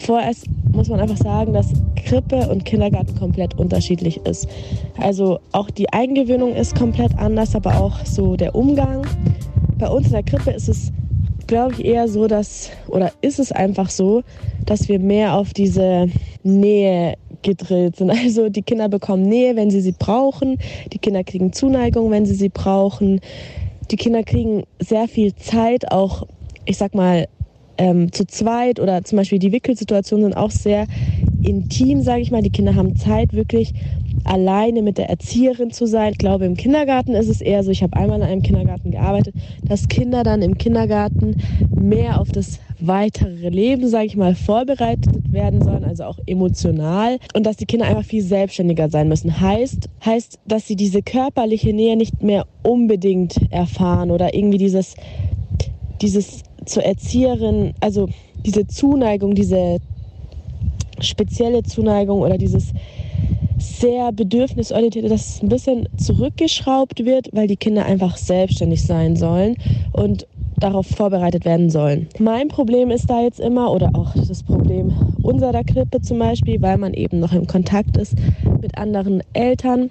[0.00, 4.48] Vorerst muss man einfach sagen, dass Krippe und Kindergarten komplett unterschiedlich ist.
[4.98, 9.06] Also auch die Eingewöhnung ist komplett anders, aber auch so der Umgang.
[9.76, 10.92] Bei uns in der Krippe ist es,
[11.48, 14.22] glaube ich, eher so, dass, oder ist es einfach so,
[14.64, 16.08] dass wir mehr auf diese
[16.44, 18.10] Nähe gedrillt sind.
[18.28, 20.58] Also die Kinder bekommen Nähe, wenn sie sie brauchen.
[20.92, 23.20] Die Kinder kriegen Zuneigung, wenn sie sie brauchen.
[23.90, 26.26] Die Kinder kriegen sehr viel Zeit, auch,
[26.66, 27.26] ich sag mal,
[27.78, 30.86] ähm, zu zweit oder zum Beispiel die Wickelsituationen sind auch sehr
[31.42, 32.42] intim, sage ich mal.
[32.42, 33.72] Die Kinder haben Zeit, wirklich
[34.24, 36.12] alleine mit der Erzieherin zu sein.
[36.12, 39.34] Ich glaube, im Kindergarten ist es eher so, ich habe einmal in einem Kindergarten gearbeitet,
[39.62, 41.36] dass Kinder dann im Kindergarten
[41.74, 47.44] mehr auf das weitere Leben, sage ich mal, vorbereitet werden sollen, also auch emotional und
[47.44, 49.40] dass die Kinder einfach viel selbstständiger sein müssen.
[49.40, 54.94] Heißt, heißt, dass sie diese körperliche Nähe nicht mehr unbedingt erfahren oder irgendwie dieses,
[56.00, 58.08] dieses zur Erzieherin, also
[58.44, 59.78] diese Zuneigung, diese
[61.00, 62.72] spezielle Zuneigung oder dieses
[63.58, 69.56] sehr bedürfnisorientierte, dass es ein bisschen zurückgeschraubt wird, weil die Kinder einfach selbstständig sein sollen
[69.92, 70.26] und
[70.58, 72.08] darauf vorbereitet werden sollen.
[72.18, 74.92] Mein Problem ist da jetzt immer, oder auch das Problem
[75.22, 78.14] unserer Krippe zum Beispiel, weil man eben noch im Kontakt ist
[78.60, 79.90] mit anderen Eltern,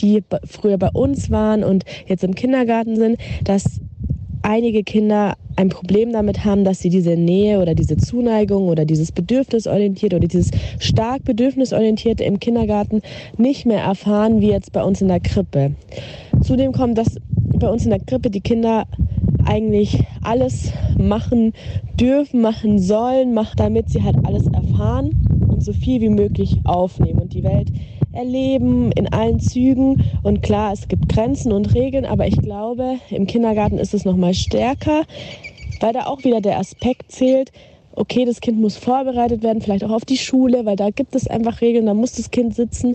[0.00, 3.80] die früher bei uns waren und jetzt im Kindergarten sind, dass
[4.42, 9.12] einige Kinder ein Problem damit haben, dass sie diese Nähe oder diese Zuneigung oder dieses
[9.12, 13.02] Bedürfnisorientierte oder dieses stark Bedürfnisorientierte im Kindergarten
[13.36, 15.72] nicht mehr erfahren wie jetzt bei uns in der Krippe.
[16.42, 17.16] Zudem kommt, dass
[17.58, 18.86] bei uns in der Krippe die Kinder
[19.44, 21.52] eigentlich alles machen
[22.00, 25.10] dürfen, machen sollen, damit sie halt alles erfahren
[25.46, 27.70] und so viel wie möglich aufnehmen und die Welt
[28.12, 30.02] erleben in allen Zügen.
[30.22, 34.16] Und klar, es gibt Grenzen und Regeln, aber ich glaube, im Kindergarten ist es noch
[34.16, 35.02] mal stärker,
[35.80, 37.50] weil da auch wieder der Aspekt zählt.
[37.92, 41.26] Okay, das Kind muss vorbereitet werden, vielleicht auch auf die Schule, weil da gibt es
[41.26, 42.94] einfach Regeln, da muss das Kind sitzen.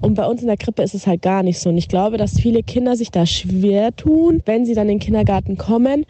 [0.00, 1.70] Und bei uns in der Krippe ist es halt gar nicht so.
[1.70, 5.00] Und ich glaube, dass viele Kinder sich da schwer tun, wenn sie dann in den
[5.00, 6.04] Kindergarten kommen.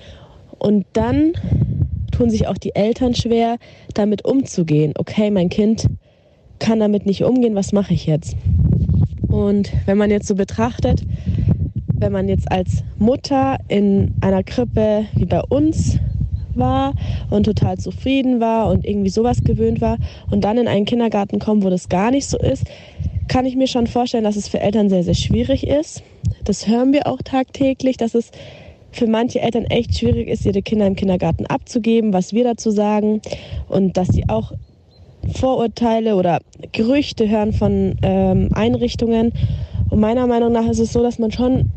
[0.58, 1.32] Und dann
[2.10, 3.56] tun sich auch die Eltern schwer,
[3.94, 4.94] damit umzugehen.
[4.96, 5.86] Okay, mein Kind
[6.58, 8.36] kann damit nicht umgehen, was mache ich jetzt?
[9.28, 11.02] Und wenn man jetzt so betrachtet,
[12.02, 15.98] wenn man jetzt als Mutter in einer Krippe wie bei uns
[16.54, 16.94] war
[17.30, 19.98] und total zufrieden war und irgendwie sowas gewöhnt war
[20.30, 22.64] und dann in einen Kindergarten kommt, wo das gar nicht so ist,
[23.28, 26.02] kann ich mir schon vorstellen, dass es für Eltern sehr, sehr schwierig ist.
[26.44, 28.32] Das hören wir auch tagtäglich, dass es
[28.90, 33.22] für manche Eltern echt schwierig ist, ihre Kinder im Kindergarten abzugeben, was wir dazu sagen
[33.68, 34.52] und dass sie auch
[35.34, 36.40] Vorurteile oder
[36.72, 39.32] Gerüchte hören von ähm, Einrichtungen.
[39.88, 41.70] Und meiner Meinung nach ist es so, dass man schon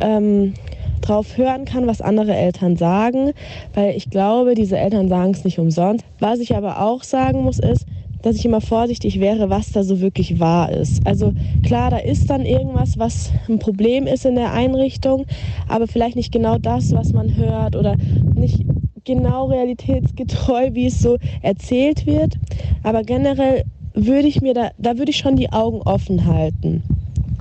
[0.00, 0.54] ähm,
[1.00, 3.32] drauf hören kann, was andere Eltern sagen,
[3.74, 6.04] weil ich glaube, diese Eltern sagen es nicht umsonst.
[6.18, 7.86] Was ich aber auch sagen muss, ist,
[8.22, 11.06] dass ich immer vorsichtig wäre, was da so wirklich wahr ist.
[11.06, 11.32] Also
[11.64, 15.26] klar, da ist dann irgendwas, was ein Problem ist in der Einrichtung,
[15.68, 17.96] aber vielleicht nicht genau das, was man hört oder
[18.34, 18.64] nicht
[19.04, 22.38] genau realitätsgetreu, wie es so erzählt wird.
[22.82, 23.64] Aber generell
[23.94, 26.82] würde ich mir da, da würde ich schon die Augen offen halten.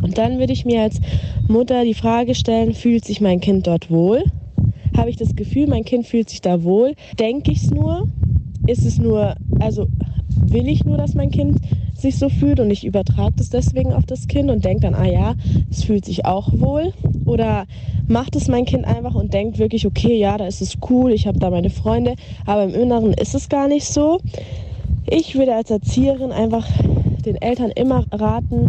[0.02, 1.00] Und dann würde ich mir als
[1.48, 4.24] Mutter die Frage stellen, fühlt sich mein Kind dort wohl?
[4.96, 6.94] Habe ich das Gefühl, mein Kind fühlt sich da wohl?
[7.20, 8.08] Denke ich es nur?
[8.68, 9.88] Ist es nur, also
[10.46, 11.60] will ich nur, dass mein Kind
[11.96, 15.08] sich so fühlt und ich übertrage das deswegen auf das Kind und denke dann, ah
[15.08, 15.36] ja,
[15.70, 16.94] es fühlt sich auch wohl.
[17.26, 17.66] Oder
[18.08, 21.28] macht es mein Kind einfach und denkt wirklich, okay, ja, da ist es cool, ich
[21.28, 24.20] habe da meine Freunde, aber im Inneren ist es gar nicht so.
[25.10, 26.68] Ich würde als Erzieherin einfach
[27.26, 28.68] den Eltern immer raten,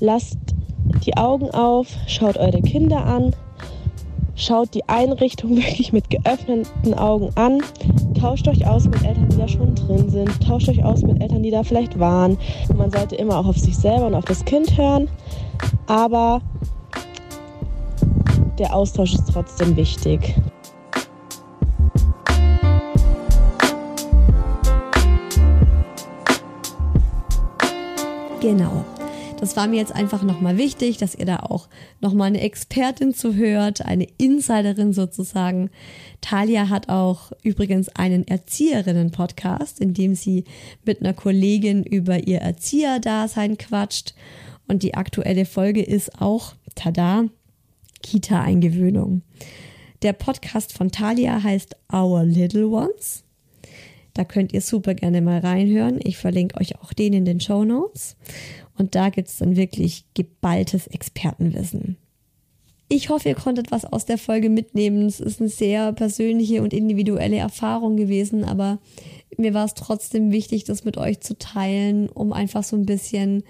[0.00, 0.55] lasst
[1.04, 3.34] die Augen auf, schaut eure Kinder an,
[4.34, 7.60] schaut die Einrichtung wirklich mit geöffneten Augen an,
[8.18, 11.42] tauscht euch aus mit Eltern, die da schon drin sind, tauscht euch aus mit Eltern,
[11.42, 12.38] die da vielleicht waren.
[12.76, 15.08] Man sollte immer auch auf sich selber und auf das Kind hören,
[15.86, 16.40] aber
[18.58, 20.34] der Austausch ist trotzdem wichtig.
[28.40, 28.84] Genau.
[29.46, 31.68] Das war mir jetzt einfach nochmal wichtig, dass ihr da auch
[32.00, 35.70] nochmal eine Expertin zuhört, eine Insiderin sozusagen.
[36.20, 40.42] Talia hat auch übrigens einen Erzieherinnen-Podcast, in dem sie
[40.84, 44.16] mit einer Kollegin über ihr Erzieherdasein quatscht.
[44.66, 47.26] Und die aktuelle Folge ist auch, tada,
[48.02, 49.22] Kita-Eingewöhnung.
[50.02, 53.22] Der Podcast von Talia heißt Our Little Ones.
[54.12, 56.00] Da könnt ihr super gerne mal reinhören.
[56.02, 58.16] Ich verlinke euch auch den in den Show Notes.
[58.78, 61.96] Und da gibt es dann wirklich geballtes Expertenwissen.
[62.88, 65.06] Ich hoffe, ihr konntet was aus der Folge mitnehmen.
[65.06, 68.78] Es ist eine sehr persönliche und individuelle Erfahrung gewesen, aber
[69.36, 73.42] mir war es trotzdem wichtig, das mit euch zu teilen, um einfach so ein bisschen,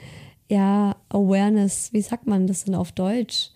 [0.48, 3.50] ja, Awareness, wie sagt man das denn auf Deutsch?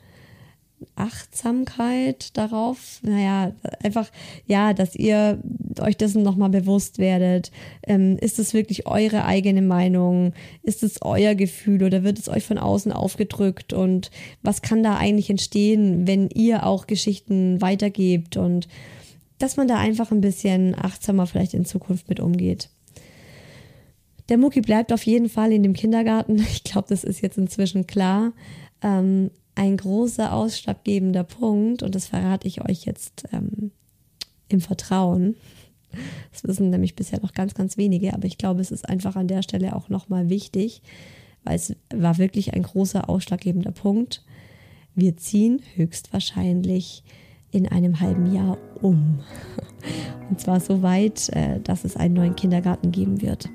[0.96, 3.00] Achtsamkeit darauf.
[3.02, 3.52] Naja,
[3.82, 4.10] einfach,
[4.46, 5.38] ja, dass ihr
[5.80, 7.50] euch dessen nochmal bewusst werdet.
[7.86, 10.32] Ähm, ist es wirklich eure eigene Meinung?
[10.62, 13.72] Ist es euer Gefühl oder wird es euch von außen aufgedrückt?
[13.72, 14.10] Und
[14.42, 18.36] was kann da eigentlich entstehen, wenn ihr auch Geschichten weitergebt?
[18.36, 18.68] Und
[19.38, 22.68] dass man da einfach ein bisschen achtsamer vielleicht in Zukunft mit umgeht.
[24.28, 26.36] Der Mucki bleibt auf jeden Fall in dem Kindergarten.
[26.52, 28.32] Ich glaube, das ist jetzt inzwischen klar.
[28.82, 33.72] Ähm, ein großer ausschlaggebender Punkt, und das verrate ich euch jetzt ähm,
[34.48, 35.36] im Vertrauen.
[36.32, 39.26] Das wissen nämlich bisher noch ganz, ganz wenige, aber ich glaube, es ist einfach an
[39.26, 40.82] der Stelle auch nochmal wichtig,
[41.42, 44.24] weil es war wirklich ein großer ausschlaggebender Punkt.
[44.94, 47.02] Wir ziehen höchstwahrscheinlich
[47.50, 49.20] in einem halben Jahr um.
[50.28, 53.48] Und zwar so weit, äh, dass es einen neuen Kindergarten geben wird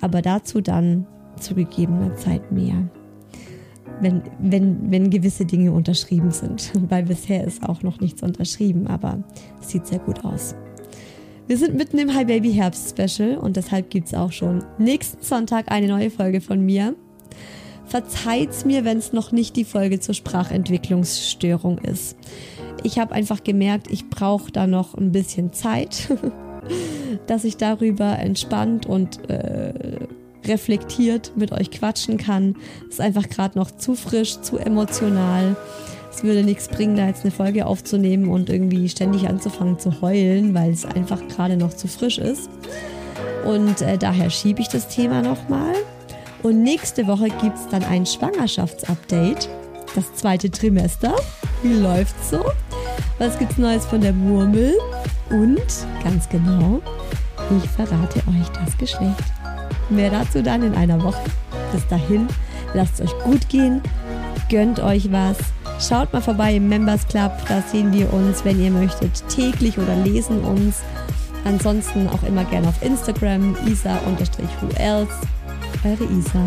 [0.00, 1.06] aber dazu dann
[1.38, 2.88] zu gegebener Zeit mehr.
[4.00, 9.24] Wenn, wenn, wenn gewisse Dinge unterschrieben sind, weil bisher ist auch noch nichts unterschrieben, aber
[9.60, 10.54] es sieht sehr gut aus.
[11.46, 15.22] Wir sind mitten im Hi Baby Herbst Special und deshalb gibt es auch schon nächsten
[15.22, 16.94] Sonntag eine neue Folge von mir.
[17.84, 22.16] Verzeiht's mir, wenn es noch nicht die Folge zur Sprachentwicklungsstörung ist.
[22.82, 26.08] Ich habe einfach gemerkt, ich brauche da noch ein bisschen Zeit.
[27.26, 29.72] dass ich darüber entspannt und äh,
[30.48, 32.56] reflektiert mit euch quatschen kann.
[32.88, 35.56] Ist einfach gerade noch zu frisch, zu emotional.
[36.12, 40.54] Es würde nichts bringen, da jetzt eine Folge aufzunehmen und irgendwie ständig anzufangen zu heulen,
[40.54, 42.48] weil es einfach gerade noch zu frisch ist.
[43.44, 45.74] Und äh, daher schiebe ich das Thema nochmal.
[46.42, 49.48] Und nächste Woche gibt es dann ein Schwangerschaftsupdate.
[49.94, 51.14] Das zweite Trimester.
[51.62, 52.44] Wie läuft's so?
[53.18, 54.74] Was gibt's Neues von der Murmel?
[55.30, 55.60] Und
[56.04, 56.80] ganz genau,
[57.56, 59.35] ich verrate euch das Geschlecht.
[59.88, 61.22] Mehr dazu dann in einer Woche.
[61.72, 62.28] Bis dahin,
[62.74, 63.80] lasst es euch gut gehen,
[64.50, 65.36] gönnt euch was.
[65.78, 69.94] Schaut mal vorbei im Members Club, da sehen wir uns, wenn ihr möchtet, täglich oder
[69.96, 70.82] lesen uns.
[71.44, 75.12] Ansonsten auch immer gerne auf Instagram, isa-who else.
[75.84, 76.40] Eure Isa.